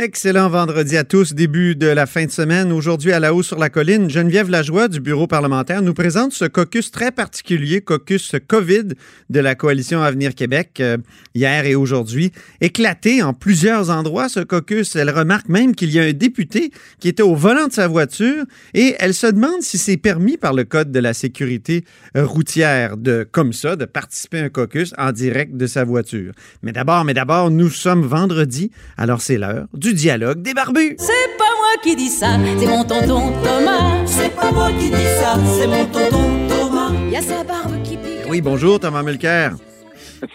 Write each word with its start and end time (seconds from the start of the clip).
Excellent 0.00 0.48
vendredi 0.48 0.96
à 0.96 1.02
tous, 1.02 1.34
début 1.34 1.74
de 1.74 1.88
la 1.88 2.06
fin 2.06 2.24
de 2.24 2.30
semaine. 2.30 2.70
Aujourd'hui, 2.70 3.10
à 3.10 3.18
la 3.18 3.34
haut 3.34 3.42
sur 3.42 3.58
la 3.58 3.68
colline, 3.68 4.08
Geneviève 4.08 4.48
Lajoie 4.48 4.86
du 4.86 5.00
bureau 5.00 5.26
parlementaire 5.26 5.82
nous 5.82 5.92
présente 5.92 6.30
ce 6.32 6.44
caucus 6.44 6.92
très 6.92 7.10
particulier, 7.10 7.80
caucus 7.80 8.36
COVID 8.46 8.90
de 9.28 9.40
la 9.40 9.56
coalition 9.56 10.00
Avenir 10.00 10.36
Québec, 10.36 10.78
euh, 10.78 10.98
hier 11.34 11.66
et 11.66 11.74
aujourd'hui. 11.74 12.30
Éclaté 12.60 13.24
en 13.24 13.34
plusieurs 13.34 13.90
endroits, 13.90 14.28
ce 14.28 14.38
caucus. 14.38 14.94
Elle 14.94 15.10
remarque 15.10 15.48
même 15.48 15.74
qu'il 15.74 15.90
y 15.90 15.98
a 15.98 16.04
un 16.04 16.12
député 16.12 16.70
qui 17.00 17.08
était 17.08 17.24
au 17.24 17.34
volant 17.34 17.66
de 17.66 17.72
sa 17.72 17.88
voiture 17.88 18.44
et 18.74 18.94
elle 19.00 19.14
se 19.14 19.26
demande 19.26 19.62
si 19.62 19.78
c'est 19.78 19.96
permis 19.96 20.36
par 20.36 20.54
le 20.54 20.62
Code 20.62 20.92
de 20.92 21.00
la 21.00 21.12
sécurité 21.12 21.84
routière 22.14 22.98
de, 22.98 23.26
comme 23.28 23.52
ça, 23.52 23.74
de 23.74 23.84
participer 23.84 24.38
à 24.38 24.44
un 24.44 24.48
caucus 24.48 24.94
en 24.96 25.10
direct 25.10 25.56
de 25.56 25.66
sa 25.66 25.82
voiture. 25.82 26.34
Mais 26.62 26.70
d'abord, 26.70 27.04
mais 27.04 27.14
d'abord, 27.14 27.50
nous 27.50 27.68
sommes 27.68 28.06
vendredi, 28.06 28.70
alors 28.96 29.20
c'est 29.20 29.38
l'heure 29.38 29.66
du 29.87 29.87
du 29.88 29.94
dialogue 29.94 30.42
des 30.42 30.52
barbus. 30.52 30.96
C'est 30.98 31.38
pas 31.38 31.54
moi 31.56 31.82
qui 31.82 31.96
dis 31.96 32.08
ça, 32.10 32.36
c'est 32.58 32.66
mon 32.66 32.84
tonton 32.84 33.32
Thomas. 33.42 34.04
C'est 34.04 34.34
pas 34.36 34.52
moi 34.52 34.68
qui 34.72 34.90
dis 34.90 35.10
ça, 35.18 35.36
c'est 35.56 35.66
mon 35.66 35.86
tonton 35.86 36.46
Thomas. 36.46 36.92
Y 37.10 37.16
a 37.16 37.22
sa 37.22 37.42
barbe 37.42 37.82
qui 37.82 37.96
pique. 37.96 38.28
Oui, 38.28 38.42
bonjour 38.42 38.78
Thomas 38.78 39.02
Mulcair. 39.02 39.52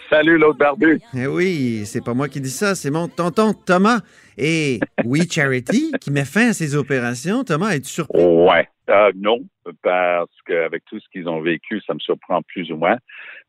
Salut 0.09 0.39
l'autre 0.39 0.57
barbu. 0.57 0.99
Eh 1.13 1.27
oui, 1.27 1.83
c'est 1.85 2.03
pas 2.03 2.15
moi 2.15 2.29
qui 2.29 2.41
dis 2.41 2.49
ça, 2.49 2.73
c'est 2.73 2.89
mon 2.89 3.07
tonton 3.07 3.53
Thomas. 3.53 3.99
Et 4.39 4.79
oui, 5.05 5.29
Charity, 5.29 5.91
qui 6.01 6.09
met 6.09 6.25
fin 6.25 6.49
à 6.49 6.53
ses 6.53 6.75
opérations. 6.75 7.43
Thomas, 7.43 7.75
es-tu 7.75 7.89
surpris? 7.89 8.23
Ouais. 8.23 8.67
Euh, 8.89 9.11
non, 9.15 9.39
parce 9.83 10.29
qu'avec 10.47 10.83
tout 10.85 10.99
ce 10.99 11.05
qu'ils 11.11 11.29
ont 11.29 11.41
vécu, 11.41 11.79
ça 11.85 11.93
me 11.93 11.99
surprend 11.99 12.41
plus 12.41 12.71
ou 12.71 12.77
moins. 12.77 12.97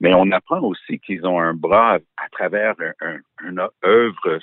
Mais 0.00 0.12
on 0.12 0.30
apprend 0.32 0.60
aussi 0.60 0.98
qu'ils 0.98 1.24
ont 1.24 1.40
un 1.40 1.54
bras 1.54 1.94
à 1.94 2.28
travers 2.30 2.74
un, 3.00 3.16
une 3.48 3.60
œuvre 3.84 4.38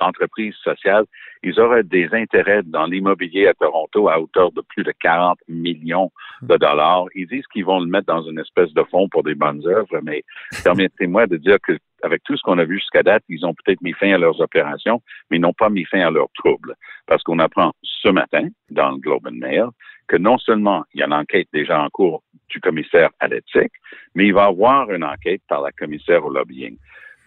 entreprises 0.00 0.54
sociales, 0.62 1.04
ils 1.42 1.58
auraient 1.60 1.84
des 1.84 2.08
intérêts 2.12 2.62
dans 2.64 2.86
l'immobilier 2.86 3.46
à 3.46 3.54
Toronto 3.54 4.08
à 4.08 4.20
hauteur 4.20 4.52
de 4.52 4.60
plus 4.60 4.84
de 4.84 4.92
40 5.00 5.38
millions 5.48 6.10
de 6.42 6.56
dollars. 6.56 7.06
Ils 7.14 7.26
disent 7.26 7.46
qu'ils 7.52 7.64
vont 7.64 7.80
le 7.80 7.86
mettre 7.86 8.06
dans 8.06 8.22
une 8.22 8.38
espèce 8.38 8.72
de 8.72 8.82
fonds 8.84 9.08
pour 9.08 9.22
des 9.22 9.34
bonnes 9.34 9.66
œuvres, 9.66 10.00
mais 10.02 10.22
permettez-moi 10.64 11.26
de 11.26 11.36
dire 11.36 11.58
que 11.62 11.78
avec 12.02 12.22
tout 12.22 12.36
ce 12.36 12.42
qu'on 12.42 12.58
a 12.58 12.64
vu 12.64 12.78
jusqu'à 12.78 13.02
date, 13.02 13.24
ils 13.28 13.44
ont 13.44 13.54
peut-être 13.54 13.80
mis 13.82 13.92
fin 13.92 14.12
à 14.12 14.18
leurs 14.18 14.40
opérations, 14.40 15.02
mais 15.30 15.38
ils 15.38 15.40
n'ont 15.40 15.52
pas 15.52 15.68
mis 15.68 15.84
fin 15.84 16.00
à 16.00 16.10
leurs 16.10 16.30
troubles. 16.34 16.74
Parce 17.06 17.22
qu'on 17.22 17.38
apprend 17.40 17.72
ce 17.82 18.08
matin 18.08 18.48
dans 18.70 18.92
le 18.92 18.98
Globe 18.98 19.26
and 19.26 19.32
Mail 19.32 19.66
que 20.08 20.16
non 20.16 20.38
seulement 20.38 20.84
il 20.94 21.00
y 21.00 21.02
a 21.02 21.06
une 21.06 21.12
enquête 21.12 21.48
déjà 21.52 21.80
en 21.80 21.88
cours 21.90 22.22
du 22.48 22.60
commissaire 22.60 23.10
à 23.20 23.28
l'éthique, 23.28 23.72
mais 24.14 24.26
il 24.26 24.34
va 24.34 24.44
y 24.44 24.48
avoir 24.48 24.90
une 24.90 25.04
enquête 25.04 25.42
par 25.48 25.60
la 25.60 25.70
commissaire 25.72 26.24
au 26.24 26.30
lobbying. 26.30 26.78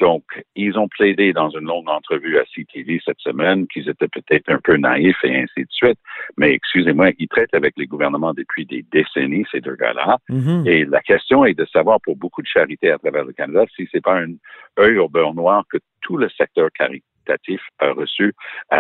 Donc, 0.02 0.24
ils 0.56 0.80
ont 0.80 0.88
plaidé 0.88 1.32
dans 1.32 1.52
une 1.52 1.68
longue 1.68 1.88
entrevue 1.88 2.40
à 2.40 2.44
CTV 2.46 3.00
cette 3.06 3.20
semaine 3.20 3.68
qu'ils 3.68 3.88
étaient 3.88 4.08
peut-être 4.08 4.50
un 4.50 4.58
peu 4.58 4.76
naïfs 4.76 5.24
et 5.24 5.38
ainsi 5.44 5.62
de 5.62 5.70
suite. 5.70 6.00
Mais 6.38 6.54
excusez-moi, 6.54 7.12
ils 7.20 7.28
traitent 7.28 7.54
avec 7.54 7.76
les 7.78 7.86
gouvernements 7.86 8.34
depuis 8.34 8.66
des 8.66 8.84
décennies, 8.92 9.46
ces 9.52 9.62
deux 9.62 9.76
gars-là. 9.76 10.18
Mhm. 10.28 10.64
Et 10.66 10.86
la 10.86 11.02
question 11.02 11.46
est 11.46 11.54
de 11.54 11.66
savoir 11.66 12.00
pour 12.02 12.16
beaucoup 12.16 12.42
de 12.42 12.48
charités 12.48 12.90
à 12.90 12.98
travers 12.98 13.26
le 13.26 13.32
Canada 13.32 13.64
si 13.76 13.88
c'est 13.92 14.02
pas 14.02 14.20
un 14.20 14.34
œil 14.80 14.98
au 14.98 15.08
beurre 15.08 15.36
noir 15.36 15.66
que 15.72 15.78
tout 16.02 16.18
le 16.18 16.30
secteur 16.30 16.70
caritatif 16.72 17.62
a 17.78 17.92
reçu 17.92 18.34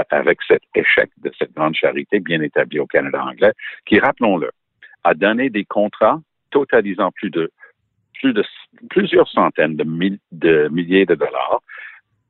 avec 0.09 0.39
cet 0.47 0.64
échec 0.73 1.11
de 1.23 1.31
cette 1.38 1.53
grande 1.53 1.75
charité 1.75 2.19
bien 2.19 2.42
établie 2.42 2.80
au 2.80 2.88
Canada 2.88 3.23
anglais, 3.23 3.53
qui, 3.86 3.99
rappelons-le, 3.99 4.49
a 5.03 5.14
donné 5.14 5.52
des 5.52 5.66
contrats 5.66 6.19
totalisant 6.49 7.11
plus 7.11 7.30
de 7.30 7.52
de 8.23 8.44
plusieurs 8.90 9.28
centaines 9.30 9.76
de, 9.76 9.84
de 10.31 10.70
milliers 10.70 11.06
de 11.06 11.16
dollars 11.16 11.62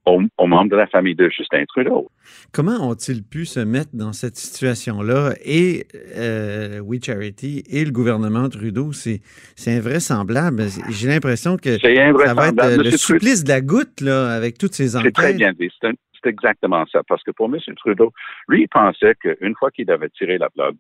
aux, 0.06 0.48
membres 0.48 0.72
de 0.72 0.76
la 0.76 0.88
famille 0.88 1.16
de 1.16 1.30
Justin 1.30 1.64
Trudeau. 1.66 2.10
Comment 2.52 2.90
ont-ils 2.90 3.24
pu 3.24 3.46
se 3.46 3.60
mettre 3.60 3.92
dans 3.94 4.14
cette 4.14 4.36
situation-là? 4.36 5.34
Et 5.46 5.86
euh, 6.16 6.80
We 6.80 7.00
Charity 7.04 7.64
et 7.70 7.86
le 7.86 7.92
gouvernement 7.92 8.50
Trudeau, 8.50 8.92
c'est 8.94 9.22
invraisemblable. 9.68 10.64
J'ai 10.90 11.08
l'impression 11.08 11.58
que 11.58 11.78
ça 11.78 12.34
va 12.34 12.48
être 12.48 12.64
euh, 12.64 12.78
le 12.78 12.92
supplice 12.92 13.44
de 13.44 13.50
la 13.50 13.62
goutte 13.62 14.02
là, 14.02 14.30
avec 14.32 14.58
toutes 14.58 14.74
ces 14.74 14.96
enquêtes. 14.96 15.14
C'est 15.16 15.24
très 15.24 15.34
bien 15.34 15.54
dit. 15.54 15.72
C'est 15.82 16.30
exactement 16.30 16.86
ça. 16.92 17.02
Parce 17.08 17.24
que 17.24 17.32
pour 17.32 17.48
M. 17.48 17.60
Trudeau, 17.76 18.12
lui, 18.48 18.64
il 18.64 18.68
pensait 18.68 19.16
qu'une 19.16 19.56
fois 19.56 19.72
qu'il 19.72 19.90
avait 19.92 20.10
tiré 20.10 20.38
la 20.38 20.50
plug, 20.50 20.76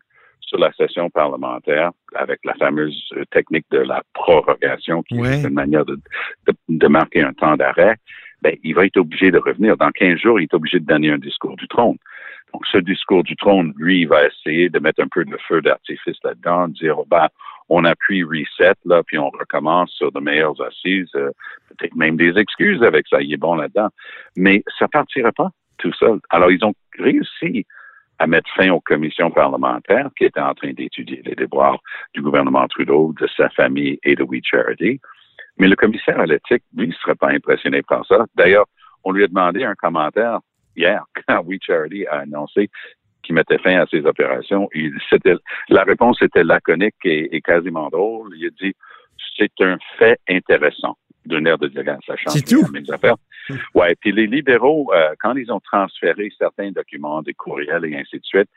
sur 0.51 0.59
la 0.59 0.72
session 0.73 1.09
parlementaire 1.09 1.91
avec 2.16 2.41
la 2.44 2.53
fameuse 2.56 3.09
technique 3.31 3.66
de 3.72 3.79
la 3.79 4.03
prorogation, 4.13 5.01
qui 5.03 5.16
est 5.16 5.44
une 5.44 5.53
manière 5.53 5.85
de, 5.85 5.97
de, 6.67 6.88
marquer 6.88 7.23
un 7.23 7.31
temps 7.31 7.56
d'arrêt, 7.56 7.95
ben, 8.41 8.56
il 8.62 8.75
va 8.75 8.85
être 8.85 8.97
obligé 8.97 9.31
de 9.31 9.38
revenir. 9.38 9.78
Dans 9.78 9.91
15 9.91 10.19
jours, 10.19 10.39
il 10.41 10.44
est 10.44 10.53
obligé 10.53 10.79
de 10.79 10.85
donner 10.85 11.09
un 11.09 11.17
discours 11.17 11.56
du 11.56 11.67
trône. 11.69 11.95
Donc, 12.53 12.66
ce 12.69 12.79
discours 12.79 13.23
du 13.23 13.38
trône, 13.38 13.73
lui, 13.78 14.01
il 14.01 14.07
va 14.09 14.25
essayer 14.25 14.67
de 14.67 14.79
mettre 14.79 15.01
un 15.01 15.07
peu 15.07 15.23
de 15.23 15.38
feu 15.47 15.62
d'artifice 15.62 16.17
là-dedans, 16.25 16.68
de 16.68 16.73
dire, 16.73 16.97
ben, 17.07 17.28
on 17.69 17.85
appuie 17.85 18.23
reset, 18.23 18.75
là, 18.83 19.01
puis 19.03 19.18
on 19.18 19.29
recommence 19.29 19.91
sur 19.91 20.12
de 20.12 20.19
meilleures 20.19 20.62
assises, 20.62 21.09
euh, 21.16 21.31
peut-être 21.69 21.95
même 21.95 22.18
des 22.18 22.38
excuses 22.38 22.83
avec 22.83 23.07
ça, 23.07 23.22
il 23.22 23.31
est 23.33 23.38
bon 23.38 23.56
là-dedans. 23.56 23.88
Mais 24.35 24.63
ça 24.78 24.89
partira 24.89 25.31
pas 25.31 25.50
tout 25.78 25.94
seul. 25.94 26.19
Alors, 26.29 26.51
ils 26.51 26.66
ont 26.66 26.73
réussi 27.00 27.66
à 28.21 28.27
mettre 28.27 28.51
fin 28.55 28.69
aux 28.69 28.79
commissions 28.79 29.31
parlementaires 29.31 30.11
qui 30.15 30.25
étaient 30.25 30.39
en 30.39 30.53
train 30.53 30.73
d'étudier 30.73 31.23
les 31.25 31.33
déboires 31.33 31.79
du 32.13 32.21
gouvernement 32.21 32.67
Trudeau, 32.67 33.15
de 33.19 33.27
sa 33.35 33.49
famille 33.49 33.97
et 34.03 34.13
de 34.13 34.21
We 34.21 34.41
Charity. 34.43 35.01
Mais 35.57 35.67
le 35.67 35.75
commissaire 35.75 36.19
à 36.19 36.27
l'éthique, 36.27 36.61
lui, 36.77 36.87
ne 36.87 36.93
serait 36.93 37.15
pas 37.15 37.31
impressionné 37.31 37.81
par 37.81 38.05
ça. 38.05 38.25
D'ailleurs, 38.35 38.67
on 39.03 39.11
lui 39.11 39.23
a 39.23 39.27
demandé 39.27 39.63
un 39.63 39.73
commentaire 39.73 40.37
hier 40.75 41.03
quand 41.27 41.43
We 41.45 41.57
Charity 41.65 42.05
a 42.05 42.19
annoncé 42.19 42.69
qu'il 43.23 43.33
mettait 43.33 43.57
fin 43.57 43.79
à 43.81 43.87
ses 43.87 44.05
opérations. 44.05 44.69
La 45.69 45.83
réponse 45.83 46.21
était 46.21 46.43
laconique 46.43 47.03
et 47.03 47.41
quasiment 47.41 47.89
drôle. 47.89 48.35
Il 48.38 48.45
a 48.45 48.49
dit, 48.51 48.75
c'est 49.35 49.61
un 49.61 49.79
fait 49.97 50.19
intéressant 50.29 50.95
d'une 51.25 51.47
aire 51.47 51.57
de 51.57 51.67
dialogue. 51.67 51.99
Ça 52.05 52.15
change 52.15 52.43
tout. 52.43 52.65
mes 52.71 52.89
affaires. 52.91 53.15
Ouais. 53.73 53.95
Puis 53.99 54.11
les 54.11 54.27
libéraux, 54.27 54.93
euh, 54.93 55.13
quand 55.19 55.35
ils 55.35 55.51
ont 55.51 55.59
transféré 55.59 56.31
certains 56.37 56.71
documents, 56.71 57.21
des 57.21 57.33
courriels 57.33 57.83
et 57.85 57.97
ainsi 57.97 58.17
de 58.17 58.23
suite, 58.23 58.47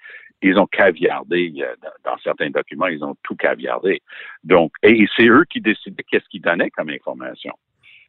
ils 0.42 0.58
ont 0.58 0.66
caviardé 0.66 1.52
euh, 1.58 1.74
dans 2.04 2.16
certains 2.18 2.50
documents, 2.50 2.86
ils 2.86 3.02
ont 3.02 3.16
tout 3.22 3.34
caviardé. 3.34 4.02
Donc, 4.44 4.72
et 4.82 5.06
c'est 5.16 5.26
eux 5.26 5.44
qui 5.50 5.60
décidaient 5.60 6.04
qu'est-ce 6.08 6.28
qu'ils 6.28 6.42
donnaient 6.42 6.70
comme 6.70 6.90
information. 6.90 7.54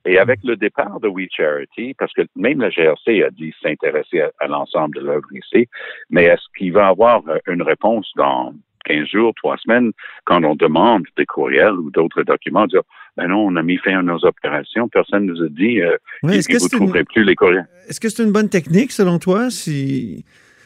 Et 0.05 0.19
avec 0.19 0.39
le 0.43 0.55
départ 0.55 0.99
de 0.99 1.07
We 1.07 1.27
Charity, 1.31 1.95
parce 1.95 2.13
que 2.13 2.21
même 2.35 2.61
la 2.61 2.69
GRC 2.69 3.23
a 3.23 3.31
dit 3.31 3.53
s'intéresser 3.63 4.21
à, 4.39 4.47
l'ensemble 4.47 4.95
de 4.95 5.01
l'œuvre 5.01 5.31
ici, 5.33 5.67
mais 6.09 6.25
est-ce 6.25 6.45
qu'il 6.57 6.73
va 6.73 6.87
avoir 6.87 7.27
euh, 7.27 7.39
une 7.47 7.63
réponse 7.63 8.11
dans 8.15 8.53
15 8.85 9.07
jours, 9.07 9.33
3 9.35 9.57
semaines, 9.57 9.91
quand 10.23 10.43
on 10.43 10.55
demande 10.55 11.03
des 11.17 11.25
courriels 11.25 11.73
ou 11.73 11.91
d'autres 11.91 12.23
documents, 12.23 12.67
dire 12.67 12.81
ben 13.17 13.27
non, 13.27 13.47
on 13.47 13.55
a 13.55 13.63
mis 13.63 13.77
fin 13.77 13.99
à 13.99 14.01
nos 14.01 14.23
opérations, 14.25 14.87
personne 14.89 15.25
ne 15.25 15.33
nous 15.33 15.43
a 15.43 15.49
dit 15.49 15.81
euh, 15.81 15.95
oui, 16.23 16.39
que 16.43 16.57
vous 16.57 16.65
ne 16.65 16.69
trouverez 16.69 17.03
plus 17.05 17.23
les 17.23 17.35
courriels. 17.35 17.67
Est-ce 17.87 17.99
que 17.99 18.09
c'est 18.09 18.23
une 18.23 18.31
bonne 18.31 18.49
technique 18.49 18.91
selon 18.91 19.19
toi? 19.19 19.49
Si... 19.49 20.25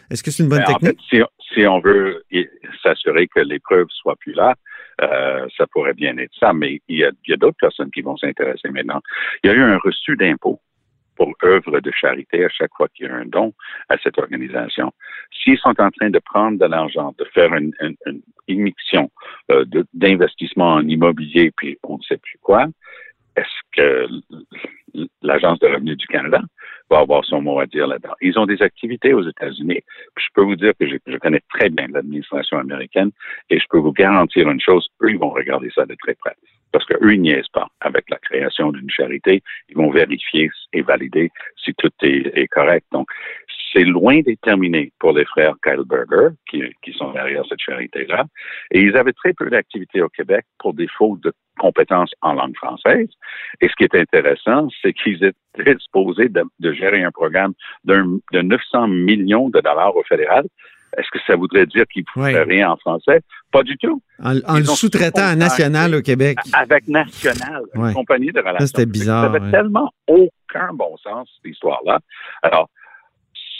Est-ce 0.09 0.23
que 0.23 0.31
c'est 0.31 0.43
une 0.43 0.49
bonne 0.49 0.63
ben, 0.65 0.73
technique? 0.73 0.99
En 1.13 1.17
fait, 1.17 1.25
si, 1.53 1.67
on 1.67 1.79
veut 1.79 2.23
s'assurer 2.81 3.27
que 3.27 3.41
les 3.41 3.59
preuves 3.59 3.87
soient 3.89 4.15
plus 4.15 4.33
là, 4.33 4.55
euh, 5.01 5.47
ça 5.57 5.65
pourrait 5.67 5.93
bien 5.93 6.17
être 6.17 6.33
ça, 6.39 6.53
mais 6.53 6.81
il 6.87 6.97
y 6.97 7.03
a, 7.03 7.09
a 7.09 7.37
d'autres 7.37 7.57
personnes 7.59 7.91
qui 7.91 8.01
vont 8.01 8.17
s'intéresser 8.17 8.69
maintenant. 8.69 9.01
Il 9.43 9.49
y 9.49 9.53
a 9.53 9.55
eu 9.55 9.61
un 9.61 9.77
reçu 9.77 10.15
d'impôt 10.15 10.59
pour 11.19 11.35
œuvre 11.43 11.81
de 11.81 11.91
charité 11.91 12.45
à 12.45 12.49
chaque 12.49 12.71
fois 12.75 12.87
qu'il 12.87 13.05
y 13.05 13.09
a 13.09 13.13
un 13.13 13.25
don 13.25 13.53
à 13.89 13.97
cette 13.97 14.17
organisation. 14.17 14.93
S'ils 15.43 15.57
sont 15.57 15.75
en 15.77 15.91
train 15.91 16.09
de 16.09 16.19
prendre 16.19 16.57
de 16.57 16.65
l'argent, 16.65 17.13
de 17.19 17.25
faire 17.25 17.53
une, 17.53 17.73
une, 18.47 18.71
euh, 19.51 19.65
d'investissement 19.93 20.75
en 20.75 20.87
immobilier, 20.87 21.51
puis 21.57 21.77
on 21.83 21.97
ne 21.97 22.03
sait 22.03 22.17
plus 22.17 22.39
quoi, 22.41 22.67
est-ce 23.35 23.59
que 23.73 24.07
l'Agence 25.21 25.59
de 25.59 25.67
revenus 25.67 25.97
du 25.97 26.07
Canada 26.07 26.39
va 26.89 26.99
avoir 26.99 27.25
son 27.25 27.41
mot 27.41 27.59
à 27.59 27.65
dire 27.65 27.87
là-dedans? 27.87 28.15
Ils 28.21 28.39
ont 28.39 28.45
des 28.45 28.61
activités 28.61 29.13
aux 29.13 29.27
États-Unis. 29.27 29.81
Je 30.17 30.27
peux 30.33 30.41
vous 30.41 30.55
dire 30.55 30.71
que 30.79 30.87
je, 30.87 30.95
je 31.05 31.17
connais 31.17 31.41
très 31.53 31.69
bien 31.69 31.87
l'administration 31.89 32.57
américaine 32.57 33.11
et 33.49 33.59
je 33.59 33.65
peux 33.69 33.79
vous 33.79 33.91
garantir 33.91 34.49
une 34.49 34.61
chose, 34.61 34.87
eux, 35.01 35.11
ils 35.11 35.19
vont 35.19 35.31
regarder 35.31 35.69
ça 35.75 35.85
de 35.85 35.95
très 35.95 36.15
près 36.15 36.35
parce 36.71 36.85
qu'eux, 36.85 37.13
ils 37.13 37.21
niaisent 37.21 37.47
pas 37.53 37.67
avec 37.81 38.09
la 38.09 38.17
création 38.17 38.71
d'une 38.71 38.89
charité. 38.89 39.41
Ils 39.69 39.77
vont 39.77 39.89
vérifier 39.89 40.49
et 40.73 40.81
valider 40.81 41.31
si 41.63 41.73
tout 41.75 41.91
est, 42.01 42.47
correct. 42.47 42.85
Donc, 42.91 43.07
c'est 43.73 43.83
loin 43.83 44.19
d'être 44.21 44.41
terminé 44.41 44.91
pour 44.99 45.13
les 45.13 45.25
frères 45.25 45.55
Kyle 45.63 45.83
Berger, 45.85 46.35
qui, 46.49 46.63
qui 46.81 46.93
sont 46.93 47.11
derrière 47.11 47.43
cette 47.47 47.59
charité-là. 47.59 48.25
Et 48.71 48.81
ils 48.81 48.97
avaient 48.97 49.13
très 49.13 49.33
peu 49.33 49.49
d'activités 49.49 50.01
au 50.01 50.09
Québec 50.09 50.45
pour 50.57 50.73
défaut 50.73 51.17
de 51.23 51.31
compétences 51.59 52.11
en 52.21 52.33
langue 52.33 52.55
française. 52.55 53.09
Et 53.61 53.67
ce 53.67 53.73
qui 53.75 53.83
est 53.83 53.95
intéressant, 53.95 54.69
c'est 54.81 54.93
qu'ils 54.93 55.23
étaient 55.23 55.75
disposés 55.75 56.29
de, 56.29 56.43
de, 56.59 56.73
gérer 56.73 57.03
un 57.03 57.11
programme 57.11 57.53
de 57.83 58.41
900 58.41 58.87
millions 58.87 59.49
de 59.49 59.59
dollars 59.59 59.95
au 59.95 60.03
fédéral 60.03 60.45
est-ce 60.97 61.07
que 61.11 61.19
ça 61.27 61.35
voudrait 61.35 61.65
dire 61.65 61.85
qu'ils 61.91 62.03
ne 62.15 62.21
feraient 62.21 62.43
rien 62.43 62.71
en 62.71 62.77
français? 62.77 63.21
Pas 63.51 63.63
du 63.63 63.77
tout. 63.77 64.01
En, 64.23 64.33
le 64.57 64.63
sous-traitant 64.65 65.25
à 65.25 65.35
National 65.35 65.95
au 65.95 66.01
Québec. 66.01 66.37
Avec 66.53 66.87
National, 66.87 67.63
une 67.75 67.93
compagnie 67.93 68.31
de 68.31 68.39
relations. 68.39 68.67
C'était 68.67 68.85
bizarre. 68.85 69.31
Ça 69.31 69.39
n'avait 69.39 69.51
tellement 69.51 69.91
aucun 70.07 70.73
bon 70.73 70.97
sens, 70.97 71.29
cette 71.41 71.51
histoire-là. 71.51 71.99
Alors, 72.43 72.69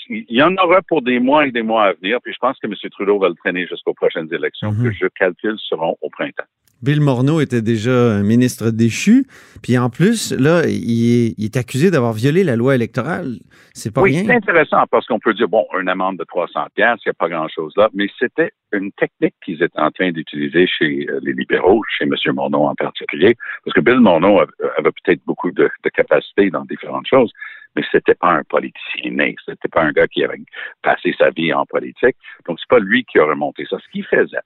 il 0.10 0.26
y 0.30 0.42
en 0.42 0.56
aura 0.58 0.82
pour 0.82 1.02
des 1.04 1.20
mois 1.20 1.46
et 1.46 1.52
des 1.52 1.62
mois 1.62 1.86
à 1.86 1.94
venir, 1.94 2.20
puis 2.24 2.34
je 2.34 2.40
pense 2.40 2.58
que 2.60 2.66
M. 2.68 2.74
Trudeau 2.92 3.20
va 3.20 3.30
le 3.30 3.36
traîner 3.36 3.68
jusqu'aux 3.68 3.94
prochaines 3.94 4.32
élections, 4.34 4.72
Mhm. 4.72 4.84
que 4.84 4.92
je 4.92 5.06
calcule 5.08 5.56
seront 5.60 5.96
au 6.02 6.10
printemps. 6.10 6.44
Bill 6.82 7.02
Morneau 7.02 7.42
était 7.42 7.62
déjà 7.62 7.92
un 7.92 8.24
ministre 8.24 8.72
déchu. 8.72 9.26
Puis 9.62 9.78
en 9.78 9.90
plus, 9.90 10.32
là, 10.32 10.62
il 10.66 11.28
est, 11.28 11.36
il 11.38 11.46
est 11.46 11.58
accusé 11.58 11.92
d'avoir 11.92 12.14
violé 12.14 12.44
la 12.44 12.56
loi 12.56 12.76
électorale. 12.76 13.40
C'est 13.74 13.94
pas 13.94 14.02
oui, 14.02 14.12
rien. 14.12 14.24
c'est 14.26 14.36
intéressant 14.36 14.86
parce 14.90 15.06
qu'on 15.06 15.20
peut 15.20 15.34
dire, 15.34 15.48
bon, 15.48 15.66
une 15.80 15.90
amende 15.90 16.18
de 16.18 16.24
300 16.24 16.68
pièces, 16.76 17.00
il 17.06 17.10
n'y 17.10 17.12
a 17.12 17.14
pas 17.14 17.30
grand-chose 17.30 17.74
là, 17.76 17.90
mais 17.94 18.08
c'était 18.18 18.52
une 18.72 18.92
technique 18.94 19.36
qu'ils 19.44 19.62
étaient 19.62 19.80
en 19.80 19.92
train 19.92 20.12
d'utiliser 20.12 20.68
chez 20.68 21.06
euh, 21.10 21.20
les 21.24 21.34
libéraux, 21.34 21.82
chez 21.98 22.06
M. 22.06 22.16
Morneau 22.34 22.66
en 22.66 22.76
particulier, 22.76 23.36
parce 23.64 23.74
que 23.74 23.82
Bill 23.82 24.00
Morneau 24.00 24.40
avait, 24.40 24.92
peut-être 25.04 25.22
beaucoup 25.26 25.52
de, 25.52 25.70
de 25.84 25.90
capacités 25.90 26.50
dans 26.50 26.66
différentes 26.66 27.08
choses, 27.08 27.32
mais 27.76 27.84
c'était 27.92 28.16
pas 28.16 28.32
un 28.32 28.44
politicien 28.44 29.12
né, 29.12 29.36
c'était 29.46 29.70
pas 29.70 29.84
un 29.84 29.92
gars 29.92 30.08
qui 30.08 30.24
avait 30.24 30.42
passé 30.82 31.14
sa 31.18 31.30
vie 31.32 31.54
en 31.54 31.66
politique, 31.66 32.16
donc 32.48 32.60
c'est 32.60 32.70
pas 32.70 32.80
lui 32.80 33.04
qui 33.06 33.20
a 33.20 33.26
remonté 33.26 33.66
ça. 33.70 33.78
Ce 33.80 33.92
qu'il 33.92 34.06
faisait, 34.06 34.38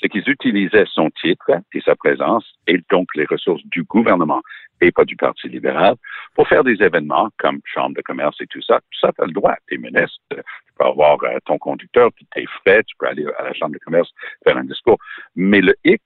c'est 0.00 0.08
qu'ils 0.08 0.28
utilisaient 0.28 0.86
son 0.92 1.10
titre 1.10 1.50
et 1.72 1.80
sa 1.80 1.96
présence 1.96 2.44
et 2.66 2.80
donc 2.90 3.08
les 3.14 3.24
ressources 3.24 3.64
du 3.66 3.82
gouvernement 3.84 4.42
et 4.80 4.92
pas 4.92 5.04
du 5.04 5.16
Parti 5.16 5.48
libéral 5.48 5.94
pour 6.34 6.46
faire 6.48 6.64
des 6.64 6.82
événements 6.82 7.30
comme 7.38 7.60
Chambre 7.64 7.96
de 7.96 8.02
commerce 8.02 8.36
et 8.40 8.46
tout 8.46 8.60
ça. 8.62 8.80
Tout 8.80 8.98
ça, 9.00 9.12
tu 9.12 9.22
as 9.22 9.26
le 9.26 9.32
droit. 9.32 9.54
Tu 9.68 9.74
es 9.74 9.78
ministre, 9.78 10.18
tu 10.30 10.36
peux 10.78 10.84
avoir 10.84 11.22
euh, 11.24 11.38
ton 11.46 11.58
conducteur, 11.58 12.10
tes 12.34 12.46
frais, 12.46 12.82
tu 12.84 12.94
peux 12.98 13.06
aller 13.06 13.26
à 13.38 13.44
la 13.44 13.54
Chambre 13.54 13.72
de 13.72 13.78
commerce 13.78 14.10
faire 14.44 14.56
un 14.56 14.64
discours. 14.64 14.98
Mais 15.34 15.60
le 15.60 15.74
hic, 15.84 16.02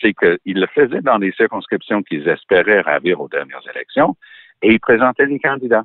c'est 0.00 0.14
qu'ils 0.14 0.60
le 0.60 0.66
faisaient 0.66 1.00
dans 1.00 1.18
des 1.18 1.32
circonscriptions 1.32 2.02
qu'ils 2.02 2.28
espéraient 2.28 2.80
ravir 2.80 3.20
aux 3.20 3.28
dernières 3.28 3.62
élections 3.74 4.16
et 4.62 4.72
ils 4.72 4.80
présentaient 4.80 5.26
des 5.26 5.38
candidats. 5.40 5.84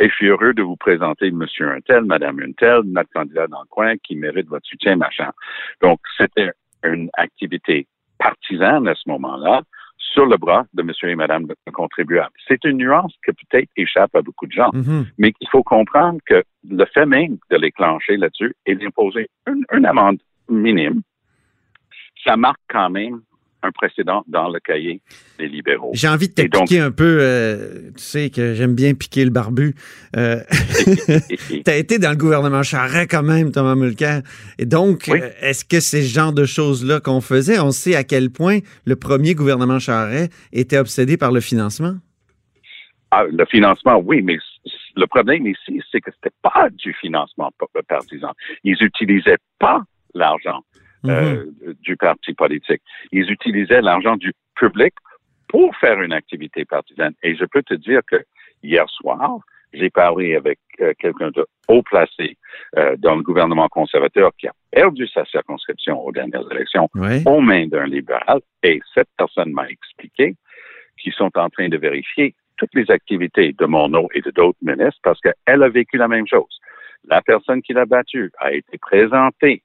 Et 0.00 0.08
je 0.08 0.14
suis 0.14 0.26
heureux 0.26 0.54
de 0.54 0.62
vous 0.62 0.76
présenter 0.76 1.30
Monsieur 1.30 1.70
Untel, 1.70 2.04
Madame 2.04 2.40
Untel, 2.40 2.80
notre 2.86 3.10
candidat 3.10 3.46
dans 3.46 3.60
le 3.60 3.68
coin 3.68 3.96
qui 3.98 4.16
mérite 4.16 4.48
votre 4.48 4.66
soutien, 4.66 4.96
machin. 4.96 5.30
Donc, 5.80 6.00
c'était 6.16 6.50
une 6.84 7.10
activité 7.14 7.86
partisane 8.18 8.86
à 8.88 8.94
ce 8.94 9.08
moment-là 9.08 9.62
sur 9.98 10.26
le 10.26 10.36
bras 10.36 10.64
de 10.74 10.82
monsieur 10.82 11.08
et 11.08 11.14
madame 11.14 11.46
le 11.48 11.72
contribuable. 11.72 12.32
C'est 12.46 12.62
une 12.64 12.76
nuance 12.78 13.14
qui 13.24 13.32
peut-être 13.32 13.70
échappe 13.76 14.14
à 14.14 14.20
beaucoup 14.22 14.46
de 14.46 14.52
gens, 14.52 14.70
Mhm. 14.74 15.06
mais 15.18 15.32
il 15.40 15.48
faut 15.48 15.62
comprendre 15.62 16.18
que 16.26 16.42
le 16.68 16.84
fait 16.92 17.06
même 17.06 17.38
de 17.50 17.56
les 17.56 17.72
clencher 17.72 18.16
là-dessus 18.16 18.54
et 18.66 18.74
d'imposer 18.74 19.28
une, 19.46 19.64
une 19.72 19.86
amende 19.86 20.18
minime, 20.48 21.00
ça 22.24 22.36
marque 22.36 22.60
quand 22.68 22.90
même 22.90 23.22
un 23.62 23.70
précédent 23.72 24.24
dans 24.26 24.48
le 24.48 24.60
cahier 24.60 25.00
des 25.38 25.48
libéraux. 25.48 25.90
J'ai 25.94 26.08
envie 26.08 26.28
de 26.28 26.34
te 26.34 26.42
donc- 26.42 26.62
piquer 26.68 26.80
un 26.80 26.90
peu. 26.90 27.18
euh, 27.20 27.90
tu 27.96 28.02
sais 28.02 28.30
que 28.30 28.54
j'aime 28.54 28.74
bien 28.74 28.94
piquer 28.94 29.24
le 29.24 29.30
barbu. 29.30 29.74
Euh, 30.16 30.40
tu 31.64 31.70
as 31.70 31.76
été 31.76 31.98
dans 31.98 32.10
le 32.10 32.16
gouvernement 32.16 32.62
Charret 32.62 33.06
quand 33.06 33.22
même, 33.22 33.52
Thomas 33.52 33.74
Mulcair. 33.74 34.22
Et 34.58 34.66
donc, 34.66 35.04
Oui. 35.08 35.20
euh, 35.22 35.30
est-ce 35.40 35.64
que 35.64 35.80
c'est 35.80 36.02
ce 36.02 36.12
genre 36.14 36.32
de 36.32 36.44
choses-là 36.44 37.00
qu'on 37.00 37.20
faisait? 37.20 37.58
On 37.60 37.70
sait 37.70 37.94
à 37.94 38.04
quel 38.04 38.30
point 38.30 38.58
le 38.84 38.96
premier 38.96 39.34
gouvernement 39.34 39.78
Charret 39.78 40.28
était 40.52 40.78
obsédé 40.78 41.16
par 41.16 41.32
le 41.32 41.40
financement. 41.40 41.94
Ah, 43.10 43.24
le 43.30 43.44
financement, 43.44 43.98
oui, 44.04 44.22
mais 44.22 44.38
le 44.96 45.06
problème 45.06 45.46
ici, 45.46 45.82
c'est 45.90 46.00
que 46.00 46.10
c'était 46.14 46.34
pas 46.42 46.68
du 46.70 46.94
financement 46.94 47.50
pa- 47.58 47.66
partisan. 47.86 48.32
Ils 48.64 48.76
utilisaient 48.82 49.38
pas 49.58 49.82
l'argent 50.14 50.60
euh, 51.06 51.44
du 51.80 51.96
parti 51.96 52.34
politique. 52.34 52.82
Ils 53.10 53.30
utilisaient 53.30 53.82
l'argent 53.82 54.16
du 54.16 54.32
public 54.54 54.94
pour 55.48 55.74
faire 55.76 56.00
une 56.00 56.12
activité 56.12 56.64
partisane. 56.64 57.14
Et 57.22 57.34
je 57.36 57.44
peux 57.44 57.62
te 57.62 57.74
dire 57.74 58.00
que 58.10 58.24
hier 58.62 58.88
soir, 58.88 59.38
j'ai 59.72 59.90
parlé 59.90 60.36
avec 60.36 60.58
euh, 60.80 60.92
quelqu'un 60.98 61.30
de 61.30 61.46
haut 61.68 61.82
placé 61.82 62.36
euh, 62.76 62.96
dans 62.98 63.16
le 63.16 63.22
gouvernement 63.22 63.68
conservateur 63.68 64.30
qui 64.38 64.46
a 64.46 64.52
perdu 64.70 65.06
sa 65.08 65.24
circonscription 65.24 66.04
aux 66.04 66.12
dernières 66.12 66.50
élections 66.50 66.88
Oui. 66.94 67.22
aux 67.26 67.40
mains 67.40 67.66
d'un 67.66 67.86
libéral. 67.86 68.40
Et 68.62 68.80
cette 68.94 69.08
personne 69.16 69.52
m'a 69.52 69.68
expliqué 69.68 70.34
qu'ils 70.98 71.12
sont 71.14 71.30
en 71.36 71.48
train 71.48 71.68
de 71.68 71.76
vérifier 71.78 72.34
toutes 72.56 72.74
les 72.74 72.90
activités 72.90 73.54
de 73.58 73.64
Monod 73.66 74.06
et 74.14 74.20
de 74.20 74.30
d'autres 74.30 74.58
ministres 74.62 75.00
parce 75.02 75.20
qu'elle 75.20 75.62
a 75.62 75.68
vécu 75.68 75.96
la 75.96 76.08
même 76.08 76.26
chose. 76.26 76.58
La 77.08 77.20
personne 77.22 77.62
qui 77.62 77.72
l'a 77.72 77.86
battu 77.86 78.30
a 78.38 78.52
été 78.52 78.78
présentée 78.78 79.62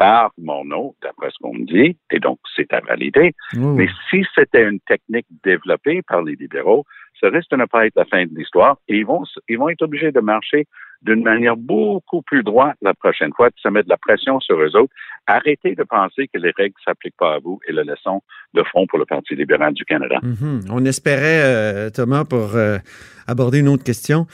par 0.00 0.30
Monod, 0.38 0.92
d'après 1.02 1.28
ce 1.28 1.36
qu'on 1.42 1.52
me 1.52 1.66
dit, 1.66 1.94
et 2.10 2.18
donc 2.20 2.38
c'est 2.56 2.72
à 2.72 2.80
valider. 2.80 3.34
Mais 3.54 3.86
si 4.08 4.24
c'était 4.34 4.66
une 4.66 4.80
technique 4.80 5.26
développée 5.44 6.00
par 6.00 6.22
les 6.22 6.36
libéraux, 6.36 6.86
ça 7.20 7.28
risque 7.28 7.50
de 7.50 7.56
ne 7.56 7.66
pas 7.66 7.84
être 7.86 7.96
la 7.96 8.06
fin 8.06 8.24
de 8.24 8.34
l'histoire 8.34 8.78
et 8.88 8.96
ils 8.96 9.04
vont, 9.04 9.24
ils 9.46 9.58
vont 9.58 9.68
être 9.68 9.82
obligés 9.82 10.10
de 10.10 10.20
marcher 10.20 10.66
d'une 11.02 11.22
manière 11.22 11.56
beaucoup 11.56 12.22
plus 12.22 12.42
droite 12.42 12.76
la 12.80 12.94
prochaine 12.94 13.32
fois, 13.34 13.50
puis 13.50 13.60
ça 13.62 13.70
met 13.70 13.82
de 13.82 13.90
la 13.90 13.98
pression 13.98 14.40
sur 14.40 14.58
eux 14.58 14.74
autres. 14.74 14.92
Arrêtez 15.26 15.74
de 15.74 15.82
penser 15.82 16.28
que 16.32 16.38
les 16.38 16.52
règles 16.56 16.74
ne 16.78 16.90
s'appliquent 16.90 17.16
pas 17.18 17.34
à 17.34 17.38
vous 17.38 17.60
et 17.68 17.72
le 17.72 17.82
laissons 17.82 18.22
de 18.54 18.62
front 18.62 18.86
pour 18.86 18.98
le 18.98 19.04
Parti 19.04 19.34
libéral 19.34 19.74
du 19.74 19.84
Canada. 19.84 20.18
Mhm. 20.22 20.62
On 20.70 20.84
espérait, 20.86 21.42
euh, 21.42 21.90
Thomas, 21.90 22.24
pour 22.24 22.56
euh, 22.56 22.78
aborder 23.26 23.60
une 23.60 23.68
autre 23.68 23.84
question, 23.84 24.26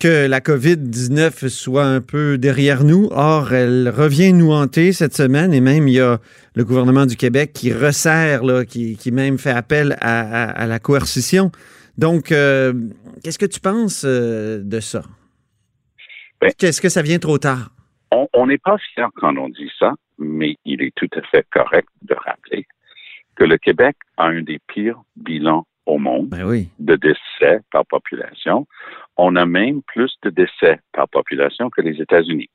que 0.00 0.26
la 0.26 0.40
COVID-19 0.40 1.48
soit 1.48 1.84
un 1.84 2.00
peu 2.00 2.36
derrière 2.38 2.84
nous. 2.84 3.08
Or, 3.12 3.52
elle 3.52 3.88
revient 3.88 4.32
nous 4.32 4.52
hanter 4.52 4.92
cette 4.92 5.14
semaine 5.14 5.52
et 5.54 5.60
même 5.60 5.88
il 5.88 5.94
y 5.94 6.00
a 6.00 6.18
le 6.54 6.64
gouvernement 6.64 7.06
du 7.06 7.16
Québec 7.16 7.52
qui 7.54 7.72
resserre, 7.72 8.44
là, 8.44 8.64
qui, 8.64 8.96
qui 8.96 9.10
même 9.12 9.38
fait 9.38 9.50
appel 9.50 9.96
à, 10.00 10.20
à- 10.20 10.50
à 10.50 10.66
la 10.66 10.78
coercition. 10.78 11.50
Donc, 11.98 12.32
euh, 12.32 12.72
qu'est-ce 13.22 13.38
que 13.38 13.46
tu 13.46 13.60
penses 13.60 14.04
euh, 14.04 14.60
de 14.62 14.80
ça? 14.80 15.02
Ben- 16.40 16.50
Est-ce 16.60 16.80
que 16.80 16.88
ça 16.88 17.02
vient 17.02 17.18
trop 17.18 17.38
tard? 17.38 17.70
On 18.10 18.26
on 18.34 18.46
n'est 18.46 18.58
pas 18.58 18.76
fier 18.94 19.08
quand 19.16 19.36
on 19.36 19.48
dit 19.48 19.70
ça, 19.78 19.92
mais 20.18 20.56
il 20.64 20.82
est 20.82 20.92
tout 20.96 21.08
à 21.16 21.22
fait 21.30 21.46
correct 21.52 21.88
de 22.02 22.14
rappeler 22.14 22.66
que 23.36 23.44
le 23.44 23.58
Québec 23.58 23.96
a 24.16 24.26
un 24.26 24.42
des 24.42 24.58
pires 24.68 25.00
bilans 25.16 25.66
au 25.86 25.98
monde 25.98 26.28
Ben 26.28 26.44
oui. 26.44 26.68
de 26.78 26.96
décès 26.96 27.60
par 27.72 27.84
population. 27.86 28.66
On 29.16 29.36
a 29.36 29.46
même 29.46 29.82
plus 29.82 30.12
de 30.22 30.30
décès 30.30 30.80
par 30.92 31.08
population 31.08 31.70
que 31.70 31.80
les 31.80 32.00
États-Unis. 32.00 32.48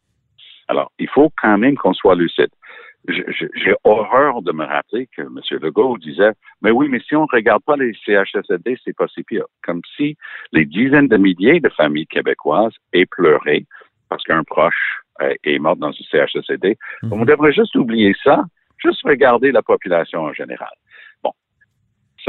Alors, 0.67 0.91
il 0.99 1.07
faut 1.09 1.31
quand 1.41 1.57
même 1.57 1.77
qu'on 1.77 1.93
soit 1.93 2.15
lucide. 2.15 2.49
J'ai 3.07 3.73
horreur 3.85 4.41
de 4.41 4.51
me 4.51 4.65
rappeler 4.65 5.07
que 5.15 5.21
M. 5.21 5.39
Legault 5.61 5.97
disait, 5.97 6.31
mais 6.61 6.69
oui, 6.69 6.89
mais 6.89 6.99
si 6.99 7.15
on 7.15 7.23
ne 7.23 7.31
regarde 7.31 7.63
pas 7.63 7.77
les 7.77 7.93
CHSLD, 8.05 8.77
c'est 8.83 8.95
pas 8.95 9.07
si 9.07 9.23
pire. 9.23 9.45
Comme 9.63 9.81
si 9.95 10.17
les 10.51 10.65
dizaines 10.65 11.07
de 11.07 11.17
milliers 11.17 11.61
de 11.61 11.69
familles 11.69 12.07
québécoises 12.07 12.73
aient 12.93 13.05
pleuré 13.05 13.65
parce 14.09 14.23
qu'un 14.23 14.43
proche 14.43 15.01
euh, 15.21 15.33
est 15.43 15.59
mort 15.59 15.77
dans 15.77 15.91
une 15.91 16.05
CHSLD. 16.11 16.77
Mhm. 17.03 17.13
On 17.13 17.25
devrait 17.25 17.53
juste 17.53 17.75
oublier 17.75 18.13
ça, 18.23 18.43
juste 18.77 19.01
regarder 19.03 19.51
la 19.51 19.61
population 19.61 20.21
en 20.21 20.33
général. 20.33 20.73